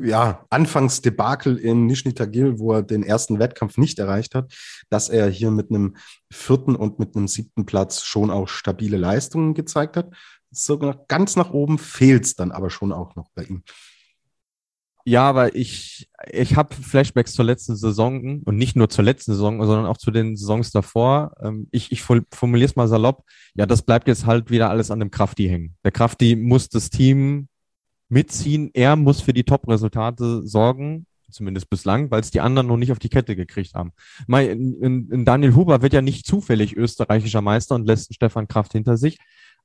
[0.00, 4.52] ja, Anfangsdebakel in Nizhny Tagil, wo er den ersten Wettkampf nicht erreicht hat,
[4.90, 5.96] dass er hier mit einem
[6.30, 10.10] vierten und mit einem siebten Platz schon auch stabile Leistungen gezeigt hat.
[10.50, 13.62] Sogar ganz nach oben fehlt es dann aber schon auch noch bei ihm.
[15.04, 19.64] Ja, aber ich, ich habe Flashbacks zur letzten Saison und nicht nur zur letzten Saison,
[19.64, 21.32] sondern auch zu den Saisons davor.
[21.40, 23.24] Ähm, ich, ich formuliere es mal salopp.
[23.54, 25.76] Ja, das bleibt jetzt halt wieder alles an dem Krafti hängen.
[25.82, 27.48] Der Krafti muss das Team
[28.08, 28.70] mitziehen.
[28.74, 32.98] Er muss für die Top-Resultate sorgen, zumindest bislang, weil es die anderen noch nicht auf
[32.98, 33.92] die Kette gekriegt haben.
[34.26, 39.18] Daniel Huber wird ja nicht zufällig österreichischer Meister und lässt Stefan Kraft hinter sich,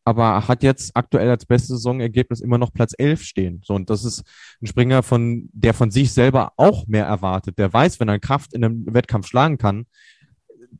[0.04, 3.62] aber hat jetzt aktuell als bestes Saisonergebnis immer noch Platz 11 stehen.
[3.64, 4.24] So, und das ist
[4.62, 7.58] ein Springer, von, der von sich selber auch mehr erwartet.
[7.58, 9.86] Der weiß, wenn er Kraft in einem Wettkampf schlagen kann,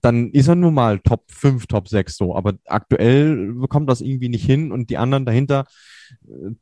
[0.04, 2.36] dann ist er nun mal Top 5, Top 6 so.
[2.36, 5.66] Aber aktuell bekommt das irgendwie nicht hin und die anderen dahinter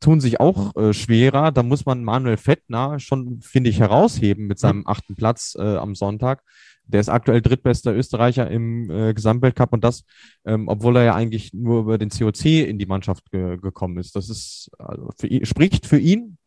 [0.00, 1.50] tun sich auch äh, schwerer.
[1.50, 5.94] Da muss man Manuel Fettner schon, finde ich, herausheben mit seinem achten Platz äh, am
[5.94, 6.42] Sonntag.
[6.84, 10.04] Der ist aktuell drittbester Österreicher im äh, Gesamtweltcup und das,
[10.44, 14.16] ähm, obwohl er ja eigentlich nur über den COC in die Mannschaft ge gekommen ist.
[14.16, 16.38] Das ist also für spricht für ihn.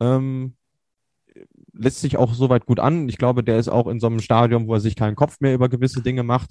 [0.00, 0.56] Ähm,
[1.76, 3.08] lässt sich auch soweit gut an.
[3.08, 5.54] Ich glaube, der ist auch in so einem Stadium, wo er sich keinen Kopf mehr
[5.54, 6.50] über gewisse Dinge macht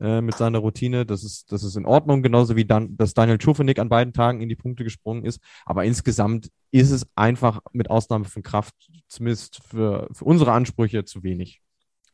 [0.00, 1.06] äh, mit seiner Routine.
[1.06, 4.40] Das ist, das ist in Ordnung, genauso wie dann, dass Daniel Schufenig an beiden Tagen
[4.40, 5.40] in die Punkte gesprungen ist.
[5.64, 8.74] Aber insgesamt ist es einfach mit Ausnahme von Kraft,
[9.08, 11.60] zumindest für, für unsere Ansprüche, zu wenig.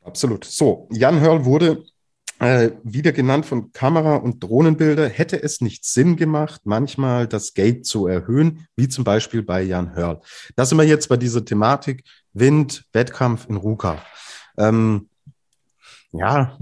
[0.02, 0.44] Absolut.
[0.44, 1.84] So, Jan Hörl wurde
[2.40, 5.08] äh, wieder genannt von Kamera- und Drohnenbilder.
[5.08, 9.94] Hätte es nicht Sinn gemacht, manchmal das Gate zu erhöhen, wie zum Beispiel bei Jan
[9.94, 10.20] Hörl?
[10.56, 12.02] Da sind wir jetzt bei dieser Thematik
[12.32, 14.02] Wind, Wettkampf in Ruka.
[14.56, 15.08] Ähm,
[16.12, 16.58] ja,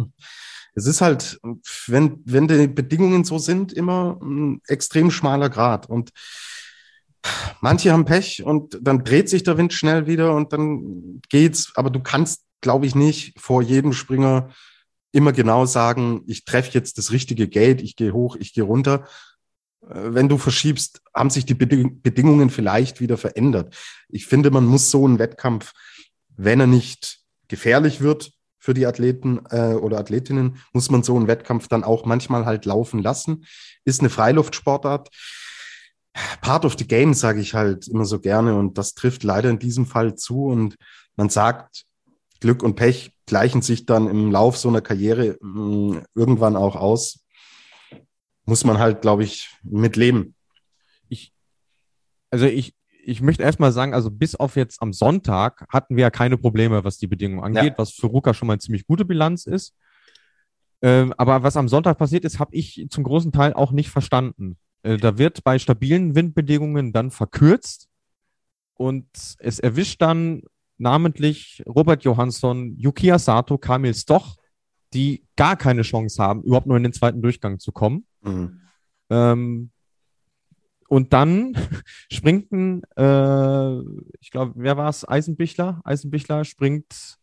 [0.75, 1.41] es ist halt,
[1.87, 5.89] wenn, wenn die Bedingungen so sind, immer ein extrem schmaler Grad.
[5.89, 6.11] Und
[7.61, 11.73] manche haben Pech und dann dreht sich der Wind schnell wieder und dann geht's.
[11.75, 14.51] Aber du kannst, glaube ich, nicht vor jedem Springer
[15.11, 19.07] immer genau sagen, ich treffe jetzt das richtige Gate, ich gehe hoch, ich gehe runter.
[19.83, 23.77] Äh, wenn du verschiebst, haben sich die Bedingungen vielleicht wieder verändert.
[24.09, 25.73] Ich finde, man muss so einen Wettkampf,
[26.37, 31.29] wenn er nicht gefährlich wird, für die Athleten äh, oder Athletinnen muss man so einen
[31.29, 33.47] Wettkampf dann auch manchmal halt laufen lassen.
[33.85, 35.09] Ist eine Freiluftsportart.
[36.41, 38.57] Part of the game, sage ich halt immer so gerne.
[38.57, 40.47] Und das trifft leider in diesem Fall zu.
[40.47, 40.77] Und
[41.17, 41.85] man sagt,
[42.41, 46.77] Glück und Pech gleichen sich dann im Lauf so einer Karriere mh, mm, irgendwann auch
[46.77, 47.21] aus.
[48.49, 50.35] Muss man halt, glaube ich, mit leben.
[51.11, 51.35] Ich,
[52.31, 52.75] also ich,
[53.05, 56.83] ich möchte erstmal sagen, also bis auf jetzt am Sonntag hatten wir ja keine Probleme,
[56.83, 57.79] was die Bedingungen angeht, ja.
[57.79, 59.75] was für Ruka schon mal eine ziemlich gute Bilanz ist.
[60.81, 64.57] Ähm, aber was am Sonntag passiert ist, habe ich zum großen Teil auch nicht verstanden.
[64.83, 67.91] Äh, da wird bei stabilen Windbedingungen dann verkürzt
[68.73, 69.07] und
[69.41, 70.41] es erwischt dann
[70.79, 74.37] namentlich Robert Johansson, Yukiya Sato, Kamil Stoch,
[74.95, 78.07] die gar keine Chance haben, überhaupt nur in den zweiten Durchgang zu kommen.
[78.23, 78.61] Mhm.
[79.11, 79.71] Ähm,
[80.89, 81.55] und dann
[82.11, 83.79] springt ein, äh,
[84.21, 85.07] ich glaube, wer war es?
[85.07, 85.81] Eisenbichler?
[85.85, 87.19] Eisenbichler springt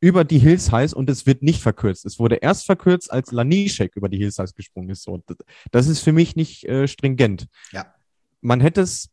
[0.00, 2.06] über die Hillsize und es wird nicht verkürzt.
[2.06, 5.02] Es wurde erst verkürzt, als Lanischek über die Hillsize gesprungen ist.
[5.02, 5.22] So,
[5.70, 7.48] das ist für mich nicht äh, stringent.
[7.70, 7.94] Ja.
[8.40, 9.10] Man hätte es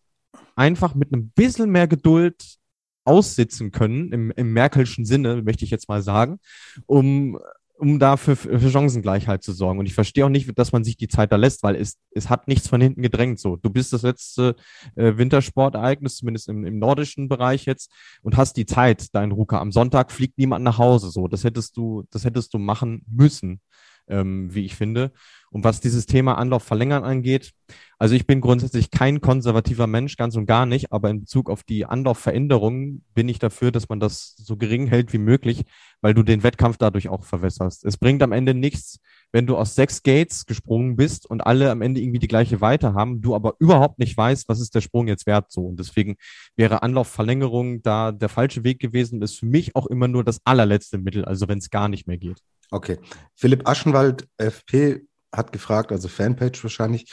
[0.55, 2.57] einfach mit einem bisschen mehr Geduld
[3.03, 6.39] aussitzen können, im, im Merkelschen Sinne, möchte ich jetzt mal sagen,
[6.85, 7.39] um
[7.77, 9.79] um da für, für Chancengleichheit zu sorgen.
[9.79, 12.29] Und ich verstehe auch nicht, dass man sich die Zeit da lässt, weil es, es
[12.29, 13.39] hat nichts von hinten gedrängt.
[13.39, 14.55] So, du bist das letzte
[14.95, 19.59] äh, Wintersportereignis, zumindest im, im nordischen Bereich jetzt, und hast die Zeit, dein Ruka.
[19.59, 21.11] Am Sonntag fliegt niemand nach Hause.
[21.11, 23.61] So, das hättest du, das hättest du machen müssen
[24.07, 25.11] ähm, wie ich finde.
[25.49, 27.53] Und was dieses Thema Anlauf verlängern angeht,
[27.99, 31.63] also ich bin grundsätzlich kein konservativer Mensch, ganz und gar nicht, aber in Bezug auf
[31.63, 35.63] die Anlaufveränderungen bin ich dafür, dass man das so gering hält wie möglich,
[36.01, 37.85] weil du den Wettkampf dadurch auch verwässerst.
[37.85, 38.99] Es bringt am Ende nichts,
[39.31, 42.93] wenn du aus sechs Gates gesprungen bist und alle am Ende irgendwie die gleiche Weite
[42.93, 45.65] haben, du aber überhaupt nicht weißt, was ist der Sprung jetzt wert so.
[45.65, 46.17] Und deswegen
[46.55, 50.97] wäre Anlaufverlängerung da der falsche Weg gewesen, ist für mich auch immer nur das allerletzte
[50.97, 52.43] Mittel, also wenn es gar nicht mehr geht.
[52.71, 52.97] Okay.
[53.35, 57.11] Philipp Aschenwald, FP, hat gefragt, also Fanpage wahrscheinlich.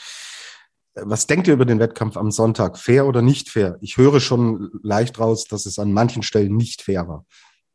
[0.95, 2.77] Was denkt ihr über den Wettkampf am Sonntag?
[2.77, 3.77] Fair oder nicht fair?
[3.81, 7.25] Ich höre schon leicht raus, dass es an manchen Stellen nicht fair war.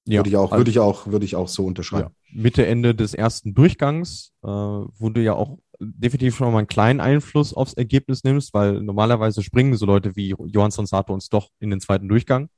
[0.07, 2.15] Ja, würde ich auch, würde ich auch, würde ich auch so unterschreiben.
[2.33, 2.43] Ja.
[2.43, 7.01] Mitte, Ende des ersten Durchgangs, äh, wo du ja auch definitiv schon mal einen kleinen
[7.01, 11.71] Einfluss aufs Ergebnis nimmst, weil normalerweise springen so Leute wie Johansson Sato uns doch in
[11.71, 12.49] den zweiten Durchgang.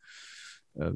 [0.74, 0.92] Äh,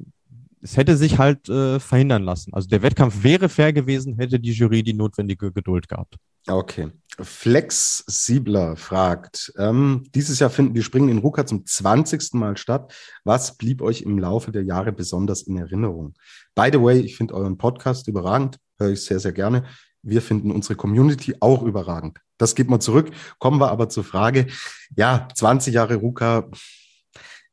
[0.67, 2.53] es hätte sich halt äh, verhindern lassen.
[2.53, 6.17] Also der Wettkampf wäre fair gewesen, hätte die Jury die notwendige Geduld gehabt.
[6.49, 6.91] Okay.
[7.21, 12.35] Flex Siebler fragt, ähm, dieses Jahr finden die Springen in Ruka zum 20.
[12.35, 12.93] Mal statt.
[13.25, 16.14] Was blieb euch im Laufe der Jahre besonders in Erinnerung?
[16.57, 19.64] By the way, ich finde euren Podcast überragend, höre ich sehr, sehr gerne.
[20.03, 22.19] Wir finden unsere Community auch überragend.
[22.39, 23.12] Das geht mal zurück.
[23.39, 24.49] Kommen wir aber zur Frage.
[24.97, 26.51] Ja, 20 Jahre Ruka.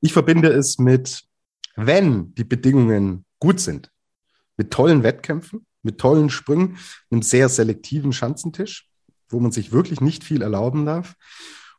[0.02, 1.24] Ich verbinde es mit
[1.76, 3.92] wenn die Bedingungen gut sind,
[4.58, 6.78] mit tollen Wettkämpfen, mit tollen Sprüngen,
[7.10, 8.88] einem sehr selektiven Schanzentisch,
[9.30, 11.16] wo man sich wirklich nicht viel erlauben darf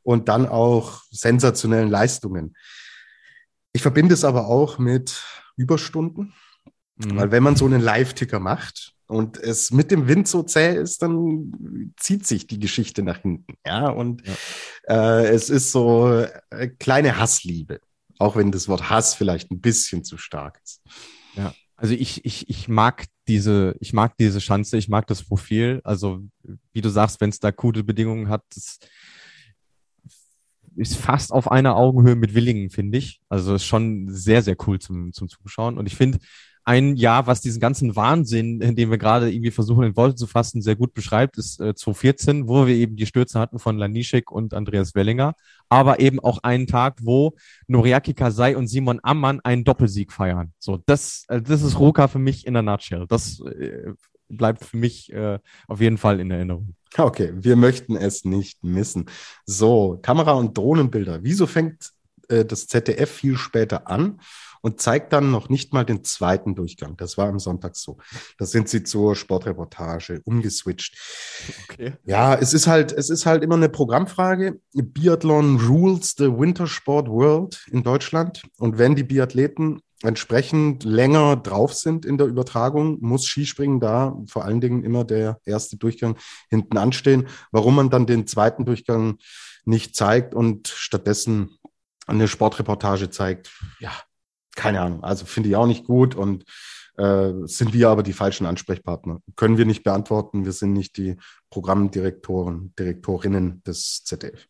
[0.03, 2.57] und dann auch sensationellen Leistungen.
[3.73, 5.23] Ich verbinde es aber auch mit
[5.57, 6.35] Überstunden,
[6.97, 7.17] mhm.
[7.17, 11.03] weil wenn man so einen Live-Ticker macht und es mit dem Wind so zäh ist,
[11.03, 13.55] dann zieht sich die Geschichte nach hinten.
[13.67, 14.35] Ja, und ja.
[14.89, 17.81] Äh, es ist so äh, kleine Hassliebe.
[18.25, 20.81] Auch wenn das Wort Hass vielleicht ein bisschen zu stark ist.
[21.37, 25.83] Ja, also ich, ich, ich mag diese, ich mag diese Schanze, ich mag das Profil.
[25.85, 26.21] Also,
[26.73, 28.79] wie du sagst, wenn es da coole Bedingungen hat, das
[30.75, 33.21] ist fast auf einer Augenhöhe mit Willingen, finde ich.
[33.29, 35.77] Also ist schon sehr, sehr cool zum, zum Zuschauen.
[35.77, 36.19] Und ich finde,
[36.65, 40.63] ein Jahr, was diesen ganzen Wahnsinn, den wir gerade irgendwie versuchen in Worte zu fassen,
[40.63, 44.55] sehr gut beschreibt, ist äh, 2014, wo wir eben die Stürze hatten von Lanischek und
[44.55, 45.35] Andreas Wellinger,
[45.69, 47.35] aber eben auch einen Tag, wo
[47.67, 50.53] Noriaki Kasai und Simon Ammann einen Doppelsieg feiern.
[50.59, 53.07] So, das, äh, das ist Roka für mich in der Nutshell.
[53.09, 53.93] Das äh,
[54.29, 55.39] bleibt für mich äh,
[55.69, 56.75] auf jeden Fall in Erinnerung.
[56.97, 59.07] Okay, wir möchten es nicht missen.
[59.47, 61.23] So, Kamera und Drohnenbilder.
[61.23, 61.91] Wieso fängt
[62.29, 64.21] äh, das ZDF viel später an
[64.65, 66.97] und zeigt dann noch nicht mal den zweiten Durchgang.
[66.97, 67.99] Das war am Sonntag so.
[68.39, 70.97] Da sind sie zur Sportreportage umgeswitcht.
[71.65, 71.93] Okay.
[72.07, 74.59] Ja, es ist halt, es ist halt immer eine Programmfrage.
[74.73, 78.43] Biathlon rules the Wintersport World in Deutschland.
[78.57, 84.47] Und wenn die Biathleten entsprechend länger drauf sind in der Übertragung, muss Skispringen da vor
[84.47, 86.17] allen Dingen immer der erste Durchgang
[86.49, 87.29] hinten anstehen.
[87.53, 89.19] Warum man dann den zweiten Durchgang
[89.67, 91.59] nicht zeigt und stattdessen
[92.07, 93.93] eine Sportreportage zeigt, ja,
[94.55, 96.45] keine Ahnung, also finde ich auch nicht gut und
[96.97, 99.21] äh, sind wir aber die falschen Ansprechpartner.
[99.37, 100.45] Können wir nicht beantworten.
[100.45, 101.17] Wir sind nicht die
[101.51, 104.47] Programmdirektoren, Direktorinnen des ZDF.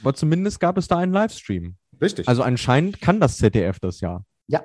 [0.00, 1.76] Aber zumindest gab es da einen Livestream.
[2.00, 2.28] Richtig.
[2.28, 4.22] Also anscheinend kann das ZDF das ja.
[4.48, 4.64] Ja,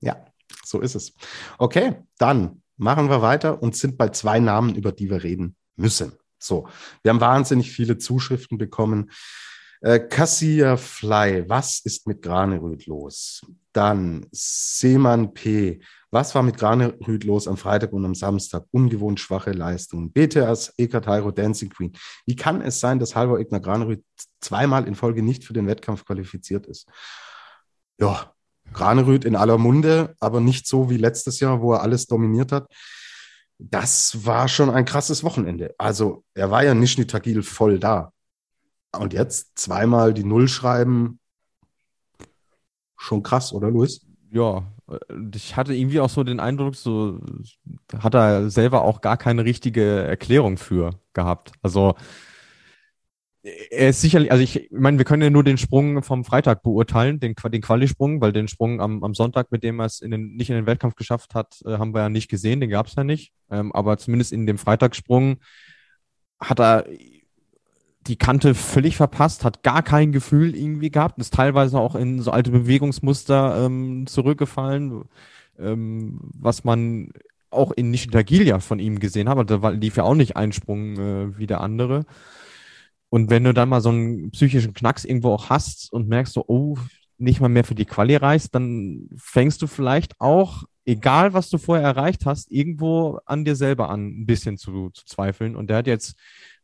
[0.00, 0.24] ja,
[0.64, 1.14] so ist es.
[1.58, 6.12] Okay, dann machen wir weiter und sind bei zwei Namen, über die wir reden müssen.
[6.38, 6.68] So,
[7.02, 9.10] wir haben wahnsinnig viele Zuschriften bekommen.
[9.82, 13.44] Äh, Cassia Fly, was ist mit Granerüth los?
[13.72, 15.80] Dann Seemann P.
[16.12, 18.64] Was war mit Granerüth los am Freitag und am Samstag?
[18.70, 20.12] Ungewohnt schwache Leistungen.
[20.12, 21.92] BTS Ekatairo Dancing Queen.
[22.26, 24.04] Wie kann es sein, dass Halvor Egner Granerüth
[24.40, 26.86] zweimal in Folge nicht für den Wettkampf qualifiziert ist?
[27.98, 28.32] Ja,
[28.72, 32.68] Granerüth in aller Munde, aber nicht so wie letztes Jahr, wo er alles dominiert hat.
[33.58, 35.74] Das war schon ein krasses Wochenende.
[35.76, 38.11] Also er war ja Nishni Tagil voll da.
[38.98, 41.18] Und jetzt zweimal die Null schreiben,
[42.96, 44.06] schon krass, oder Luis?
[44.30, 44.66] Ja,
[45.34, 47.20] ich hatte irgendwie auch so den Eindruck, so
[47.98, 51.52] hat er selber auch gar keine richtige Erklärung für gehabt.
[51.62, 51.94] Also
[53.42, 56.62] er ist sicherlich, also ich, ich meine, wir können ja nur den Sprung vom Freitag
[56.62, 60.12] beurteilen, den, den Quali-Sprung, weil den Sprung am, am Sonntag, mit dem er es in
[60.12, 62.86] den, nicht in den Wettkampf geschafft hat, äh, haben wir ja nicht gesehen, den gab
[62.86, 63.32] es ja nicht.
[63.50, 65.38] Ähm, aber zumindest in dem Freitagssprung
[66.40, 66.86] hat er
[68.06, 72.30] die Kante völlig verpasst, hat gar kein Gefühl irgendwie gehabt, ist teilweise auch in so
[72.30, 75.04] alte Bewegungsmuster ähm, zurückgefallen,
[75.58, 77.12] ähm, was man
[77.50, 80.96] auch in Nishitagilia von ihm gesehen hat, aber da lief ja auch nicht ein Sprung
[80.96, 82.04] äh, wie der andere.
[83.08, 86.44] Und wenn du dann mal so einen psychischen Knacks irgendwo auch hast und merkst so,
[86.48, 86.78] oh,
[87.18, 91.58] nicht mal mehr für die Quali reist, dann fängst du vielleicht auch, egal was du
[91.58, 95.56] vorher erreicht hast, irgendwo an dir selber an, ein bisschen zu, zu zweifeln.
[95.56, 96.16] Und der hat jetzt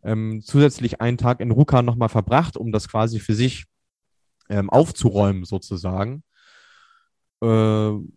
[0.03, 3.65] ähm, zusätzlich einen Tag in Ruka nochmal verbracht, um das quasi für sich
[4.49, 6.23] ähm, aufzuräumen, sozusagen.
[7.41, 8.17] Äh, und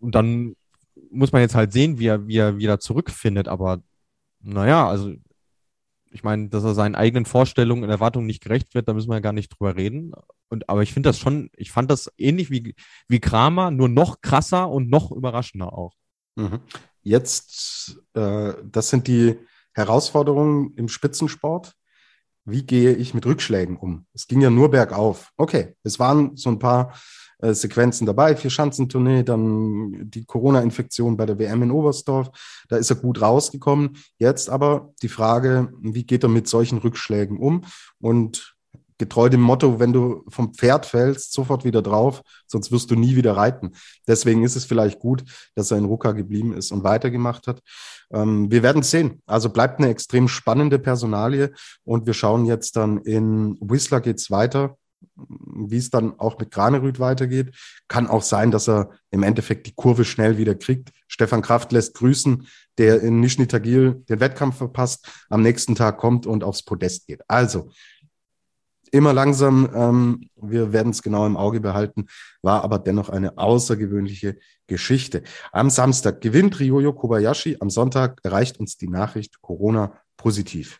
[0.00, 0.56] dann
[1.10, 3.48] muss man jetzt halt sehen, wie er, wie er wieder zurückfindet.
[3.48, 3.82] Aber
[4.40, 5.12] naja, also
[6.10, 9.14] ich meine, dass er seinen eigenen Vorstellungen und Erwartungen nicht gerecht wird, da müssen wir
[9.14, 10.12] ja gar nicht drüber reden.
[10.48, 12.74] Und, aber ich finde das schon, ich fand das ähnlich wie,
[13.08, 15.94] wie Kramer, nur noch krasser und noch überraschender auch.
[16.36, 16.60] Mhm.
[17.02, 19.38] Jetzt, äh, das sind die
[19.74, 21.72] Herausforderungen im Spitzensport.
[22.44, 24.06] Wie gehe ich mit Rückschlägen um?
[24.14, 25.30] Es ging ja nur bergauf.
[25.36, 26.92] Okay, es waren so ein paar
[27.38, 32.30] äh, Sequenzen dabei, vier Schanzentournee, dann die Corona-Infektion bei der WM in Oberstdorf.
[32.68, 33.96] Da ist er gut rausgekommen.
[34.18, 37.62] Jetzt aber die Frage, wie geht er mit solchen Rückschlägen um?
[38.00, 38.51] Und
[39.02, 43.16] getreu dem Motto, wenn du vom Pferd fällst, sofort wieder drauf, sonst wirst du nie
[43.16, 43.72] wieder reiten.
[44.06, 45.24] Deswegen ist es vielleicht gut,
[45.56, 47.62] dass er in Ruka geblieben ist und weitergemacht hat.
[48.12, 49.20] Ähm, wir werden sehen.
[49.26, 51.50] Also bleibt eine extrem spannende Personalie
[51.82, 54.76] und wir schauen jetzt dann in Whistler geht's weiter
[55.16, 57.54] wie es dann auch mit Granerüth weitergeht.
[57.88, 60.90] Kann auch sein, dass er im Endeffekt die Kurve schnell wieder kriegt.
[61.08, 62.46] Stefan Kraft lässt grüßen,
[62.78, 67.22] der in Nischni Tagil den Wettkampf verpasst, am nächsten Tag kommt und aufs Podest geht.
[67.28, 67.70] Also
[68.92, 72.06] immer langsam, ähm, wir werden es genau im Auge behalten,
[72.42, 75.22] war aber dennoch eine außergewöhnliche Geschichte.
[75.50, 80.78] Am Samstag gewinnt Ryoyo Kobayashi, am Sonntag erreicht uns die Nachricht Corona positiv.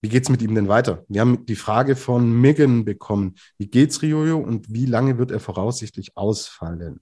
[0.00, 1.04] Wie geht's mit ihm denn weiter?
[1.08, 3.34] Wir haben die Frage von Megan bekommen.
[3.58, 7.00] Wie geht's Riojo und wie lange wird er voraussichtlich ausfallen?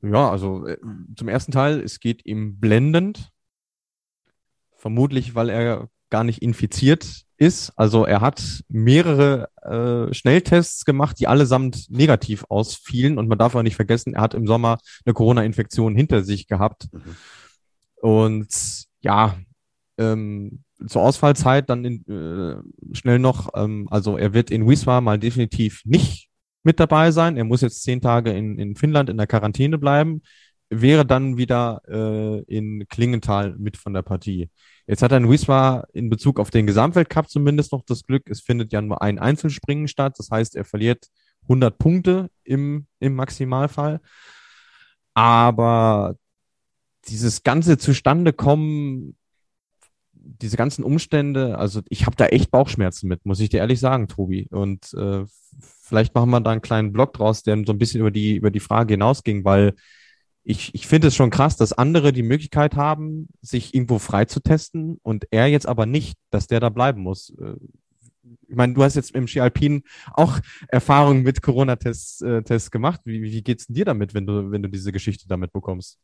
[0.00, 0.78] Ja, also äh,
[1.16, 3.32] zum ersten Teil, es geht ihm blendend.
[4.76, 7.72] Vermutlich, weil er gar nicht infiziert ist.
[7.76, 13.18] Also er hat mehrere äh, Schnelltests gemacht, die allesamt negativ ausfielen.
[13.18, 16.88] Und man darf auch nicht vergessen, er hat im Sommer eine Corona-Infektion hinter sich gehabt.
[16.92, 17.00] Mhm.
[17.96, 19.36] Und ja,
[19.98, 25.18] ähm, zur Ausfallzeit dann in, äh, schnell noch, ähm, also er wird in Wismar mal
[25.18, 26.28] definitiv nicht
[26.62, 27.36] mit dabei sein.
[27.36, 30.22] Er muss jetzt zehn Tage in, in Finnland in der Quarantäne bleiben,
[30.80, 34.50] wäre dann wieder äh, in Klingenthal mit von der Partie.
[34.86, 38.40] Jetzt hat er in Wismar in Bezug auf den Gesamtweltcup zumindest noch das Glück, es
[38.40, 40.14] findet ja nur ein Einzelspringen statt.
[40.18, 41.06] Das heißt, er verliert
[41.42, 44.00] 100 Punkte im, im Maximalfall.
[45.14, 46.16] Aber
[47.08, 49.16] dieses ganze Zustandekommen
[50.24, 54.08] diese ganzen Umstände, also ich habe da echt Bauchschmerzen mit, muss ich dir ehrlich sagen,
[54.08, 54.48] Tobi.
[54.50, 55.24] Und äh,
[55.60, 58.50] vielleicht machen wir da einen kleinen Blog draus, der so ein bisschen über die, über
[58.50, 59.74] die Frage hinausging, weil
[60.44, 64.40] ich, ich finde es schon krass, dass andere die Möglichkeit haben, sich irgendwo frei zu
[64.40, 67.30] testen und er jetzt aber nicht, dass der da bleiben muss.
[67.40, 67.54] Äh,
[68.48, 69.82] ich meine, du hast jetzt im Ski Alpin
[70.12, 70.38] auch
[70.68, 73.00] Erfahrungen mit Corona-Tests äh, Tests gemacht.
[73.04, 75.98] Wie, wie geht's dir damit, wenn du, wenn du diese Geschichte damit bekommst?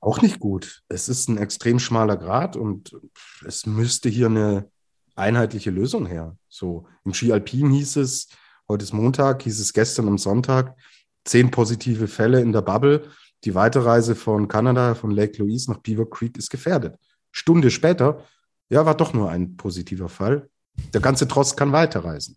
[0.00, 0.82] auch nicht gut.
[0.88, 2.96] Es ist ein extrem schmaler Grad und
[3.44, 4.70] es müsste hier eine
[5.16, 6.36] einheitliche Lösung her.
[6.48, 8.28] So im Ski Alpin hieß es,
[8.68, 10.76] heute ist Montag, hieß es gestern am Sonntag,
[11.24, 13.10] zehn positive Fälle in der Bubble.
[13.44, 16.96] Die Weiterreise von Kanada, von Lake Louise nach Beaver Creek ist gefährdet.
[17.30, 18.24] Stunde später,
[18.68, 20.48] ja, war doch nur ein positiver Fall.
[20.92, 22.36] Der ganze Trost kann weiterreisen.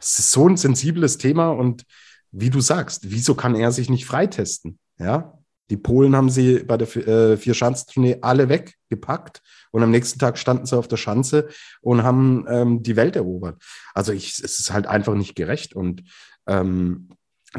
[0.00, 1.84] Es ist so ein sensibles Thema und
[2.30, 4.78] wie du sagst, wieso kann er sich nicht freitesten?
[4.98, 5.38] Ja,
[5.70, 10.66] die Polen haben sie bei der äh, Vier-Schanzentournee alle weggepackt und am nächsten Tag standen
[10.66, 11.48] sie auf der Schanze
[11.80, 13.62] und haben ähm, die Welt erobert.
[13.94, 16.02] Also ich, es ist halt einfach nicht gerecht und
[16.46, 17.08] ähm,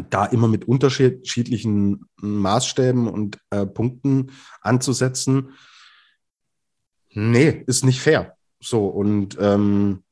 [0.09, 4.31] da immer mit unterschiedlichen Maßstäben und äh, Punkten
[4.61, 5.53] anzusetzen,
[7.11, 8.35] nee, ist nicht fair.
[8.59, 10.03] So und ähm,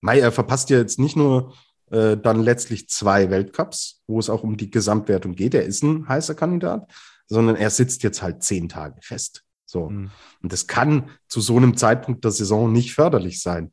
[0.00, 1.54] Mai, er verpasst ja jetzt nicht nur
[1.90, 5.54] äh, dann letztlich zwei Weltcups, wo es auch um die Gesamtwertung geht.
[5.54, 6.90] Er ist ein heißer Kandidat,
[7.26, 9.44] sondern er sitzt jetzt halt zehn Tage fest.
[9.64, 9.90] So.
[9.90, 10.10] Mhm.
[10.42, 13.72] Und das kann zu so einem Zeitpunkt der Saison nicht förderlich sein.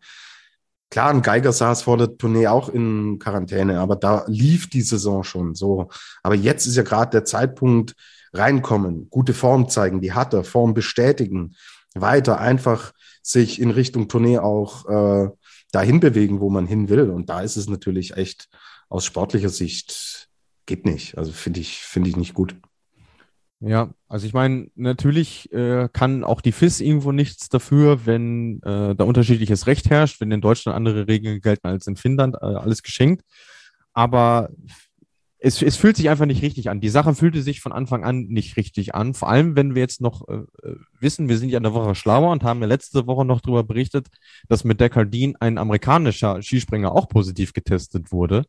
[0.89, 5.23] Klar, ein Geiger saß vor der Tournee auch in Quarantäne, aber da lief die Saison
[5.23, 5.89] schon so.
[6.23, 7.95] Aber jetzt ist ja gerade der Zeitpunkt
[8.33, 11.55] reinkommen, gute Form zeigen, die hat er, Form bestätigen,
[11.95, 15.29] weiter einfach sich in Richtung Tournee auch äh,
[15.71, 17.09] dahin bewegen, wo man hin will.
[17.09, 18.47] Und da ist es natürlich echt
[18.89, 20.29] aus sportlicher Sicht
[20.65, 21.17] geht nicht.
[21.17, 22.55] Also finde ich, finde ich nicht gut.
[23.62, 28.95] Ja, also ich meine, natürlich äh, kann auch die FIS irgendwo nichts dafür, wenn äh,
[28.95, 32.84] da unterschiedliches Recht herrscht, wenn in Deutschland andere Regeln gelten als in Finnland, äh, alles
[32.84, 33.24] geschenkt.
[33.93, 34.49] Aber
[35.39, 36.82] es, es fühlt sich einfach nicht richtig an.
[36.82, 39.14] Die Sache fühlte sich von Anfang an nicht richtig an.
[39.14, 41.95] Vor allem, wenn wir jetzt noch äh, äh wissen, wir sind ja in der Woche
[41.95, 44.08] schlauer und haben ja letzte Woche noch darüber berichtet,
[44.49, 48.45] dass mit Deckardin ein amerikanischer Skispringer auch positiv getestet wurde.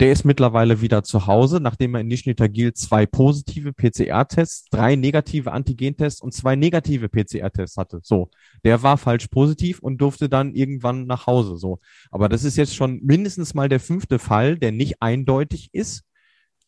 [0.00, 4.96] Der ist mittlerweile wieder zu Hause, nachdem er in Nizhny Tagil zwei positive PCR-Tests, drei
[4.96, 8.00] negative Antigen-Tests und zwei negative PCR-Tests hatte.
[8.02, 8.30] So,
[8.64, 11.58] der war falsch positiv und durfte dann irgendwann nach Hause.
[11.58, 11.80] So,
[12.10, 16.04] aber das ist jetzt schon mindestens mal der fünfte Fall, der nicht eindeutig ist,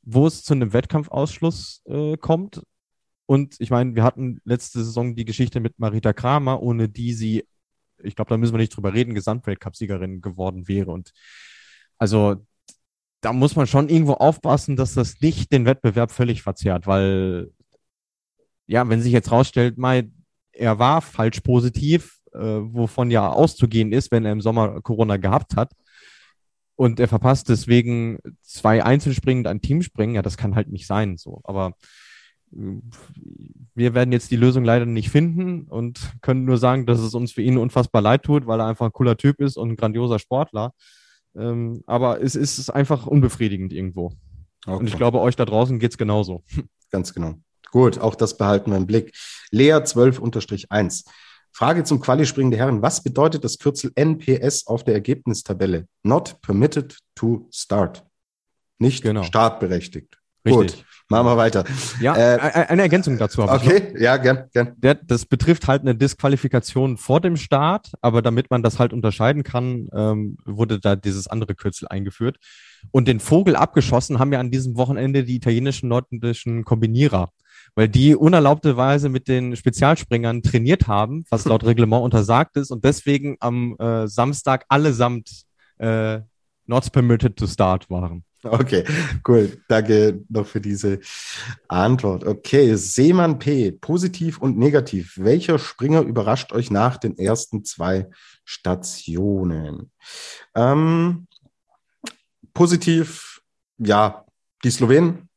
[0.03, 2.63] wo es zu einem Wettkampfausschluss äh, kommt.
[3.25, 7.47] Und ich meine, wir hatten letzte Saison die Geschichte mit Marita Kramer, ohne die sie,
[8.03, 10.91] ich glaube, da müssen wir nicht drüber reden, Gesamtweltcup-Siegerin geworden wäre.
[10.91, 11.13] Und
[11.97, 12.45] also
[13.23, 17.51] da muss man schon irgendwo aufpassen, dass das nicht den Wettbewerb völlig verzerrt, weil
[18.67, 20.11] ja, wenn sich jetzt rausstellt, mal,
[20.53, 25.57] er war falsch positiv, äh, wovon ja auszugehen ist, wenn er im Sommer Corona gehabt
[25.57, 25.73] hat
[26.75, 31.17] und er verpasst deswegen zwei Einzelspringen und ein Teamspringen, ja, das kann halt nicht sein,
[31.17, 31.41] so.
[31.45, 31.75] Aber
[32.51, 37.33] wir werden jetzt die Lösung leider nicht finden und können nur sagen, dass es uns
[37.33, 40.19] für ihn unfassbar leid tut, weil er einfach ein cooler Typ ist und ein grandioser
[40.19, 40.75] Sportler.
[41.37, 44.13] Ähm, aber es ist einfach unbefriedigend irgendwo.
[44.67, 44.77] Okay.
[44.77, 46.45] Und ich glaube, euch da draußen geht es genauso.
[46.91, 47.35] Ganz genau.
[47.71, 49.15] Gut, auch das behalten wir im Blick.
[49.51, 51.07] Lea 12-1.
[51.53, 52.83] Frage zum Qualispringen der Herren.
[52.83, 55.87] Was bedeutet das Kürzel NPS auf der Ergebnistabelle?
[56.03, 58.05] Not permitted to start.
[58.79, 59.23] Nicht genau.
[59.23, 60.22] startberechtigt.
[60.45, 60.77] Richtig.
[60.77, 61.65] Gut, machen wir weiter.
[62.01, 63.77] Ja, äh, eine Ergänzung dazu habe okay.
[63.77, 63.91] ich.
[63.91, 64.77] Okay, ja, gern, gern.
[65.07, 69.89] Das betrifft halt eine Disqualifikation vor dem Start, aber damit man das halt unterscheiden kann,
[69.95, 72.39] ähm, wurde da dieses andere Kürzel eingeführt.
[72.91, 77.31] Und den Vogel abgeschossen haben ja an diesem Wochenende die italienischen nordischen Kombinierer,
[77.77, 83.37] weil die unerlaubterweise mit den Spezialspringern trainiert haben, was laut Reglement untersagt ist und deswegen
[83.39, 85.45] am äh, Samstag allesamt
[85.79, 86.21] äh,
[86.67, 88.25] not permitted to start waren.
[88.45, 88.85] Okay,
[89.27, 89.63] cool.
[89.69, 90.99] Danke noch für diese
[91.69, 92.25] Antwort.
[92.25, 95.15] Okay, Seemann P, positiv und negativ.
[95.17, 98.11] Welcher Springer überrascht euch nach den ersten zwei
[98.45, 99.93] Stationen?
[100.57, 101.29] Ähm,
[102.53, 103.41] positiv,
[103.79, 104.25] ja,
[104.65, 105.29] die Slowenen.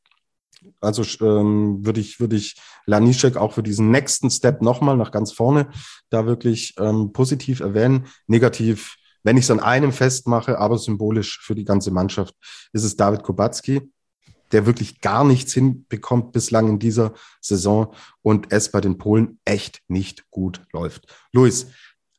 [0.80, 5.32] Also ähm, würde ich, würde ich Lanišek auch für diesen nächsten Step nochmal nach ganz
[5.32, 5.68] vorne
[6.10, 8.06] da wirklich ähm, positiv erwähnen.
[8.26, 8.96] Negativ
[9.26, 12.32] wenn ich es an einem festmache, aber symbolisch für die ganze Mannschaft,
[12.72, 13.82] ist es David Kubacki,
[14.52, 19.82] der wirklich gar nichts hinbekommt bislang in dieser Saison und es bei den Polen echt
[19.88, 21.12] nicht gut läuft.
[21.32, 21.66] Luis,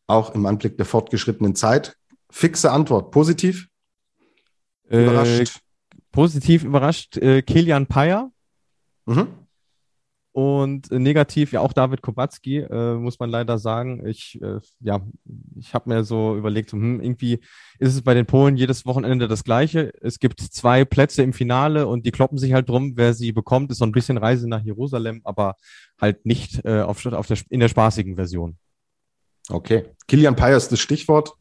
[0.06, 1.96] auch im Anblick der fortgeschrittenen Zeit,
[2.30, 3.70] fixe Antwort, positiv?
[4.90, 5.62] Überrascht?
[5.94, 8.34] Äh, positiv überrascht, äh, Kilian Payer.
[9.06, 9.30] Mhm.
[10.38, 14.06] Und negativ ja auch David Kubacki, äh, muss man leider sagen.
[14.06, 15.02] Ich, äh, ja,
[15.58, 17.40] ich habe mir so überlegt, hm, irgendwie
[17.80, 19.92] ist es bei den Polen jedes Wochenende das Gleiche.
[20.00, 23.72] Es gibt zwei Plätze im Finale und die kloppen sich halt drum, wer sie bekommt,
[23.72, 25.56] ist so ein bisschen Reise nach Jerusalem, aber
[26.00, 28.60] halt nicht äh, auf, auf der, in der spaßigen Version.
[29.50, 29.86] Okay.
[30.08, 31.34] Kilian Payer ist das Stichwort.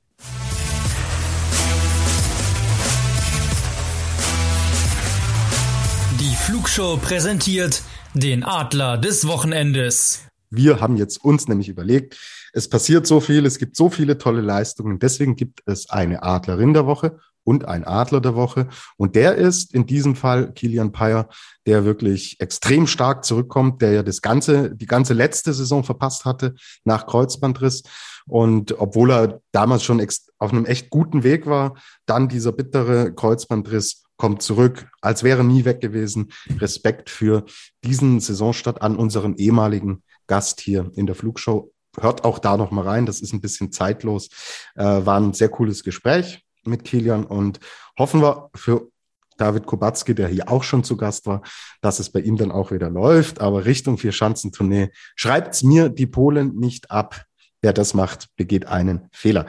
[6.47, 7.83] Flugshow präsentiert
[8.15, 10.29] den Adler des Wochenendes.
[10.49, 12.17] Wir haben jetzt uns nämlich überlegt,
[12.53, 15.01] es passiert so viel, es gibt so viele tolle Leistungen.
[15.01, 18.69] Deswegen gibt es eine Adlerin der Woche und ein Adler der Woche.
[18.97, 21.29] Und der ist in diesem Fall Kilian Payer,
[21.67, 26.55] der wirklich extrem stark zurückkommt, der ja das ganze, die ganze letzte Saison verpasst hatte
[26.85, 27.83] nach Kreuzbandriss.
[28.29, 30.01] Und obwohl er damals schon
[30.39, 31.75] auf einem echt guten Weg war,
[32.07, 36.33] dann dieser bittere Kreuzbandriss kommt zurück, als wäre nie weg gewesen.
[36.59, 37.45] Respekt für
[37.85, 41.73] diesen Saisonstart an unseren ehemaligen Gast hier in der Flugshow.
[41.99, 44.29] Hört auch da noch mal rein, das ist ein bisschen zeitlos.
[44.75, 47.61] Äh, war ein sehr cooles Gespräch mit Kilian und
[47.99, 48.89] hoffen wir für
[49.37, 51.43] David Kubacki, der hier auch schon zu Gast war,
[51.81, 53.41] dass es bei ihm dann auch wieder läuft.
[53.41, 57.25] Aber Richtung Vier-Schanzentournee schreibt's mir die Polen nicht ab.
[57.63, 59.47] Wer das macht, begeht einen Fehler.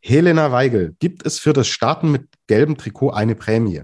[0.00, 3.82] Helena Weigel, gibt es für das Starten mit gelbem Trikot eine Prämie?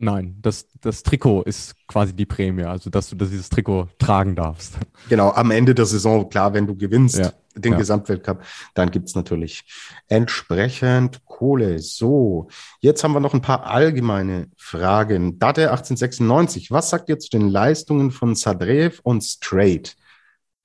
[0.00, 4.78] Nein, das, das Trikot ist quasi die Prämie, also dass du dieses Trikot tragen darfst.
[5.08, 7.78] Genau, am Ende der Saison, klar, wenn du gewinnst ja, den ja.
[7.78, 8.42] Gesamtweltcup,
[8.74, 9.64] dann gibt's natürlich
[10.06, 11.80] entsprechend Kohle.
[11.80, 12.48] So,
[12.80, 15.38] jetzt haben wir noch ein paar allgemeine Fragen.
[15.38, 19.96] Date 1896, was sagt ihr zu den Leistungen von Sadrev und Straight?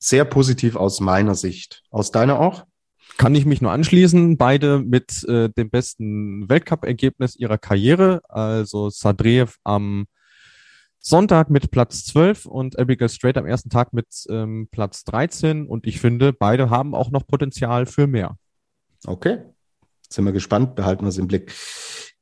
[0.03, 1.81] sehr positiv aus meiner Sicht.
[1.89, 2.65] Aus deiner auch?
[3.17, 4.37] Kann ich mich nur anschließen.
[4.37, 8.21] Beide mit äh, dem besten Weltcup-Ergebnis ihrer Karriere.
[8.27, 10.05] Also Sadreev am
[10.99, 15.67] Sonntag mit Platz 12 und Abigail Strait am ersten Tag mit ähm, Platz 13.
[15.67, 18.37] Und ich finde, beide haben auch noch Potenzial für mehr.
[19.05, 19.39] Okay.
[20.09, 21.51] Sind wir gespannt, behalten wir es im Blick.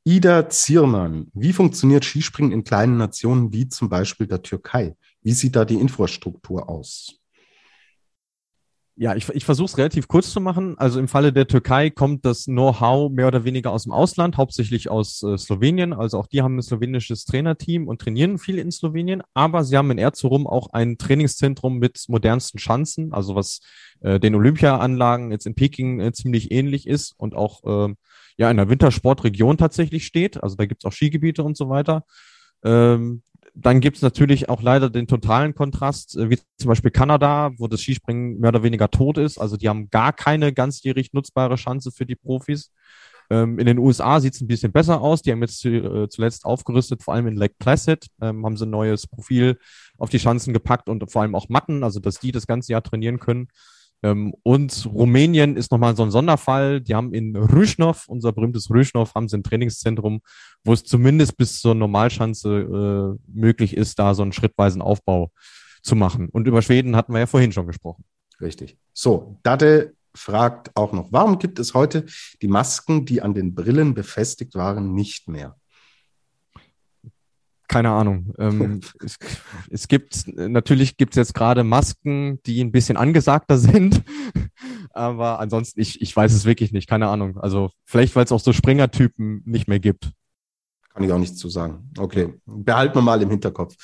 [0.04, 4.96] Ida Ziermann, wie funktioniert Skispringen in kleinen Nationen wie zum Beispiel der Türkei?
[5.22, 7.21] Wie sieht da die Infrastruktur aus?
[8.94, 10.76] Ja, ich, ich versuche es relativ kurz zu machen.
[10.76, 14.90] Also im Falle der Türkei kommt das Know-how mehr oder weniger aus dem Ausland, hauptsächlich
[14.90, 15.94] aus äh, Slowenien.
[15.94, 19.22] Also auch die haben ein slowenisches Trainerteam und trainieren viel in Slowenien.
[19.32, 23.60] Aber sie haben in Erzurum auch ein Trainingszentrum mit modernsten Schanzen, also was
[24.00, 27.94] äh, den Olympiaanlagen jetzt in Peking äh, ziemlich ähnlich ist und auch äh,
[28.36, 30.42] ja in der Wintersportregion tatsächlich steht.
[30.42, 32.04] Also da gibt's auch Skigebiete und so weiter.
[32.62, 33.22] Ähm,
[33.54, 37.68] dann gibt es natürlich auch leider den totalen Kontrast, äh, wie zum Beispiel Kanada, wo
[37.68, 39.38] das Skispringen mehr oder weniger tot ist.
[39.38, 42.72] Also die haben gar keine ganzjährig nutzbare Chance für die Profis.
[43.30, 45.22] Ähm, in den USA sieht es ein bisschen besser aus.
[45.22, 48.70] Die haben jetzt äh, zuletzt aufgerüstet, vor allem in Lake Placid, ähm, haben sie ein
[48.70, 49.58] neues Profil
[49.98, 52.82] auf die Chancen gepackt und vor allem auch Matten, also dass die das ganze Jahr
[52.82, 53.48] trainieren können.
[54.02, 56.80] Ähm, und Rumänien ist nochmal so ein Sonderfall.
[56.80, 60.20] Die haben in Rüschnow, unser berühmtes Rüschnow, haben sie ein Trainingszentrum,
[60.64, 65.30] wo es zumindest bis zur Normalschanze äh, möglich ist, da so einen schrittweisen Aufbau
[65.82, 66.28] zu machen.
[66.28, 68.04] Und über Schweden hatten wir ja vorhin schon gesprochen.
[68.40, 68.76] Richtig.
[68.92, 72.06] So, Dade fragt auch noch, warum gibt es heute
[72.42, 75.56] die Masken, die an den Brillen befestigt waren, nicht mehr?
[77.72, 78.34] Keine Ahnung.
[78.38, 79.18] Ähm, es,
[79.70, 84.02] es, gibt, natürlich gibt es jetzt gerade Masken, die ein bisschen angesagter sind.
[84.90, 87.38] Aber ansonsten, ich, ich weiß es wirklich nicht, keine Ahnung.
[87.38, 90.12] Also vielleicht, weil es auch so Springertypen nicht mehr gibt.
[90.92, 91.90] Kann ich auch nichts zu sagen.
[91.96, 93.74] Okay, behalten wir mal im Hinterkopf.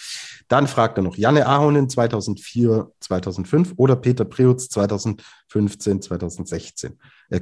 [0.48, 6.98] Dann fragt er noch Janne Ahonen 2004, 2005 oder Peter Preutz 2015, 2016.
[7.30, 7.40] Er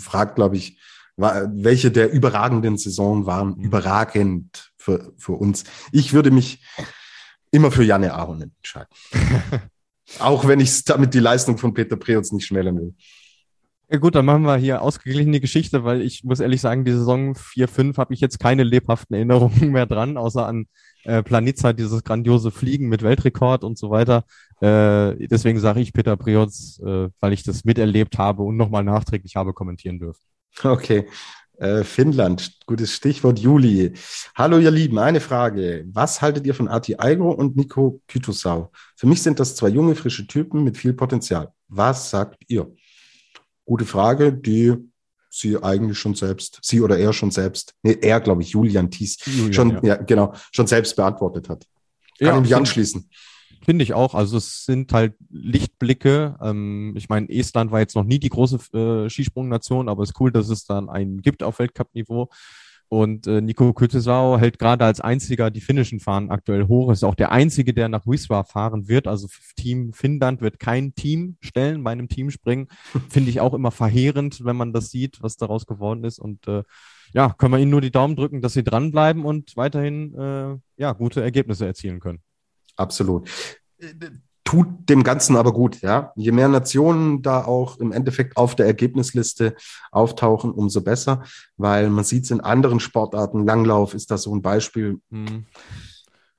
[0.00, 0.80] fragt, glaube ich,
[1.16, 3.64] welche der überragenden Saison waren mhm.
[3.64, 5.64] überragend für, für uns.
[5.92, 6.62] Ich würde mich
[7.50, 8.88] immer für Janne Ahonen entscheiden.
[10.18, 12.94] Auch wenn ich damit die Leistung von Peter Preutz nicht schmälern will.
[13.90, 17.34] Ja gut, dann machen wir hier ausgeglichene Geschichte, weil ich muss ehrlich sagen, die Saison
[17.34, 20.66] 4, 5 habe ich jetzt keine lebhaften Erinnerungen mehr dran, außer an
[21.04, 24.24] äh, Planitza, dieses grandiose Fliegen mit Weltrekord und so weiter.
[24.60, 29.36] Äh, deswegen sage ich Peter Preutz, äh, weil ich das miterlebt habe und nochmal nachträglich
[29.36, 30.22] habe kommentieren dürfen.
[30.62, 31.06] Okay.
[31.58, 33.92] Äh, Finnland, gutes Stichwort Juli.
[34.34, 35.84] Hallo ihr Lieben, eine Frage.
[35.92, 38.72] Was haltet ihr von Ati Aigo und Nico Kytusau?
[38.96, 41.52] Für mich sind das zwei junge, frische Typen mit viel Potenzial.
[41.68, 42.74] Was sagt ihr?
[43.64, 44.74] Gute Frage, die
[45.30, 49.18] sie eigentlich schon selbst, sie oder er schon selbst, nee, er, glaube ich, Julian Thies,
[49.24, 49.80] Julian, schon, ja.
[49.82, 49.96] ja.
[49.96, 51.66] genau, schon selbst beantwortet hat.
[52.18, 53.08] Kann ja, ich mich anschließen.
[53.64, 54.14] Finde ich auch.
[54.14, 56.36] Also es sind halt Lichtblicke.
[56.40, 60.20] Ähm, ich meine, Estland war jetzt noch nie die große äh, Skisprungnation, aber es ist
[60.20, 62.28] cool, dass es dann einen gibt auf Weltcup-Niveau.
[62.88, 66.92] Und äh, Nico Kütesau hält gerade als einziger die finnischen Fahnen aktuell hoch.
[66.92, 69.08] Ist auch der einzige, der nach Wiswa fahren wird.
[69.08, 72.68] Also Team Finnland wird kein Team stellen bei einem Teamspringen.
[73.08, 76.18] Finde ich auch immer verheerend, wenn man das sieht, was daraus geworden ist.
[76.18, 76.62] Und äh,
[77.14, 80.92] ja, können wir ihnen nur die Daumen drücken, dass sie dranbleiben und weiterhin äh, ja
[80.92, 82.20] gute Ergebnisse erzielen können.
[82.76, 83.28] Absolut.
[84.44, 86.12] Tut dem Ganzen aber gut, ja.
[86.16, 89.54] Je mehr Nationen da auch im Endeffekt auf der Ergebnisliste
[89.90, 91.22] auftauchen, umso besser,
[91.56, 93.46] weil man sieht es in anderen Sportarten.
[93.46, 95.00] Langlauf ist da so ein Beispiel.
[95.10, 95.46] Mhm.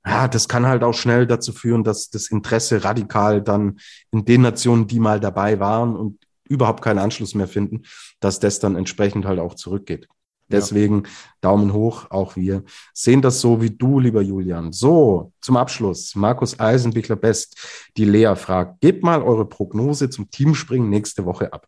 [0.05, 3.79] Ja, das kann halt auch schnell dazu führen, dass das Interesse radikal dann
[4.11, 7.81] in den Nationen, die mal dabei waren und überhaupt keinen Anschluss mehr finden,
[8.19, 10.07] dass das dann entsprechend halt auch zurückgeht.
[10.47, 11.09] Deswegen ja.
[11.41, 14.71] Daumen hoch, auch wir sehen das so wie du, lieber Julian.
[14.71, 16.15] So, zum Abschluss.
[16.15, 21.67] Markus Eisenbichler Best, die Lea fragt, gebt mal eure Prognose zum Teamspringen nächste Woche ab.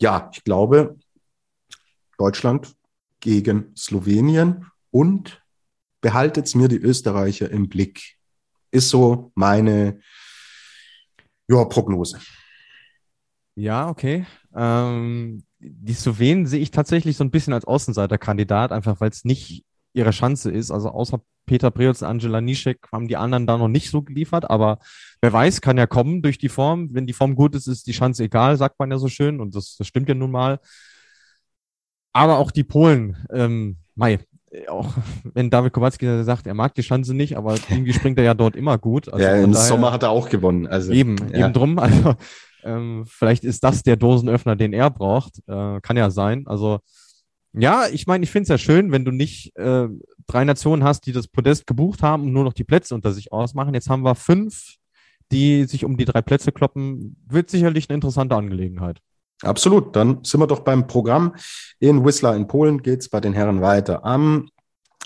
[0.00, 0.98] Ja, ich glaube,
[2.18, 2.74] Deutschland
[3.20, 5.42] gegen Slowenien und
[6.00, 8.16] behaltet mir die Österreicher im Blick.
[8.70, 10.00] Ist so meine
[11.48, 12.20] ja, Prognose.
[13.56, 14.26] Ja, okay.
[14.54, 19.64] Ähm, die Slowenen sehe ich tatsächlich so ein bisschen als Außenseiterkandidat, einfach weil es nicht
[19.92, 20.70] ihre Chance ist.
[20.70, 24.48] Also außer Peter Preutz und Angela Nischek haben die anderen da noch nicht so geliefert,
[24.48, 24.78] aber
[25.20, 26.94] wer weiß, kann ja kommen durch die Form.
[26.94, 29.54] Wenn die Form gut ist, ist die Chance egal, sagt man ja so schön und
[29.54, 30.60] das, das stimmt ja nun mal.
[32.12, 34.20] Aber auch die Polen, ähm, Mai,
[34.68, 34.94] auch
[35.34, 38.56] wenn David Kowalski sagt, er mag die Chance nicht, aber irgendwie springt er ja dort
[38.56, 39.12] immer gut.
[39.12, 40.66] Also ja, im daher, Sommer hat er auch gewonnen.
[40.66, 41.46] Also, eben, ja.
[41.46, 41.78] eben drum.
[41.78, 42.14] Also
[42.64, 45.38] ähm, vielleicht ist das der Dosenöffner, den er braucht.
[45.46, 46.46] Äh, kann ja sein.
[46.46, 46.80] Also
[47.52, 49.88] ja, ich meine, ich finde es ja schön, wenn du nicht äh,
[50.26, 53.32] drei Nationen hast, die das Podest gebucht haben und nur noch die Plätze unter sich
[53.32, 53.74] ausmachen.
[53.74, 54.76] Jetzt haben wir fünf
[55.32, 57.16] die sich um die drei Plätze kloppen.
[57.28, 59.00] Wird sicherlich eine interessante Angelegenheit.
[59.42, 59.96] Absolut.
[59.96, 61.34] Dann sind wir doch beim Programm.
[61.78, 64.04] In Whistler in Polen geht's bei den Herren weiter.
[64.04, 64.48] Am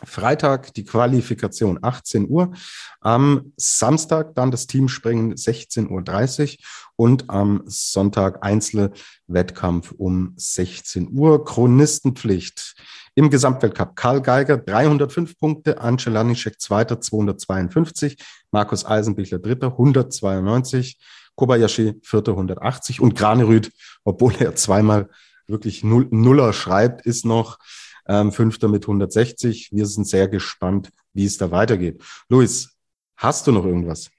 [0.02, 2.52] Freitag die Qualifikation 18 Uhr,
[3.00, 6.64] am Samstag dann das Teamspringen 16.30 Uhr
[6.96, 11.44] und am Sonntag Einzelwettkampf um 16 Uhr.
[11.44, 12.74] Chronistenpflicht
[13.14, 13.94] im Gesamtweltcup.
[13.94, 18.18] Karl Geiger 305 Punkte, Ance Laniszek Zweiter 252,
[18.50, 20.98] Markus Eisenbichler Dritter 192,
[21.36, 23.70] Kobayashi Vierter 180 und Granerüth,
[24.04, 25.08] obwohl er zweimal
[25.46, 27.58] wirklich Nuller schreibt, ist noch
[28.06, 29.70] ähm, Fünfter mit 160.
[29.72, 32.02] Wir sind sehr gespannt, wie es da weitergeht.
[32.28, 32.76] Luis,
[33.16, 34.10] hast du noch irgendwas?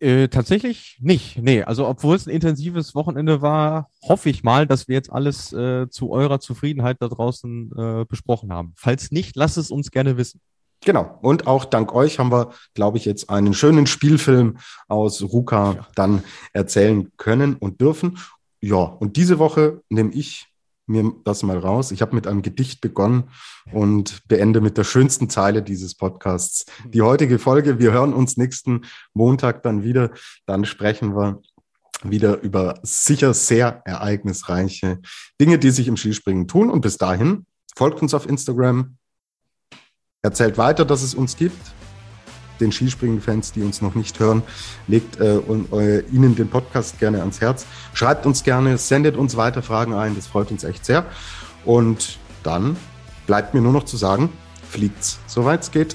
[0.00, 1.38] Äh, tatsächlich nicht.
[1.38, 5.52] Nee, also obwohl es ein intensives Wochenende war, hoffe ich mal, dass wir jetzt alles
[5.52, 8.74] äh, zu eurer Zufriedenheit da draußen äh, besprochen haben.
[8.76, 10.40] Falls nicht, lasst es uns gerne wissen.
[10.84, 11.18] Genau.
[11.22, 15.86] Und auch dank euch haben wir, glaube ich, jetzt einen schönen Spielfilm aus Ruka ja.
[15.96, 18.18] dann erzählen können und dürfen.
[18.60, 20.46] Ja, und diese Woche nehme ich
[20.88, 21.90] mir das mal raus.
[21.90, 23.30] Ich habe mit einem Gedicht begonnen
[23.72, 26.66] und beende mit der schönsten Zeile dieses Podcasts.
[26.86, 28.82] Die heutige Folge, wir hören uns nächsten
[29.14, 30.10] Montag dann wieder.
[30.46, 31.40] Dann sprechen wir
[32.02, 35.00] wieder über sicher sehr ereignisreiche
[35.40, 36.70] Dinge, die sich im Skispringen tun.
[36.70, 38.96] Und bis dahin folgt uns auf Instagram,
[40.22, 41.77] erzählt weiter, dass es uns gibt
[42.60, 44.42] den Skispringen-Fans, die uns noch nicht hören,
[44.86, 47.66] legt äh, und, äh, ihnen den Podcast gerne ans Herz.
[47.94, 51.04] Schreibt uns gerne, sendet uns weiter Fragen ein, das freut uns echt sehr.
[51.64, 52.76] Und dann
[53.26, 54.30] bleibt mir nur noch zu sagen,
[54.68, 55.94] fliegt's, soweit es geht.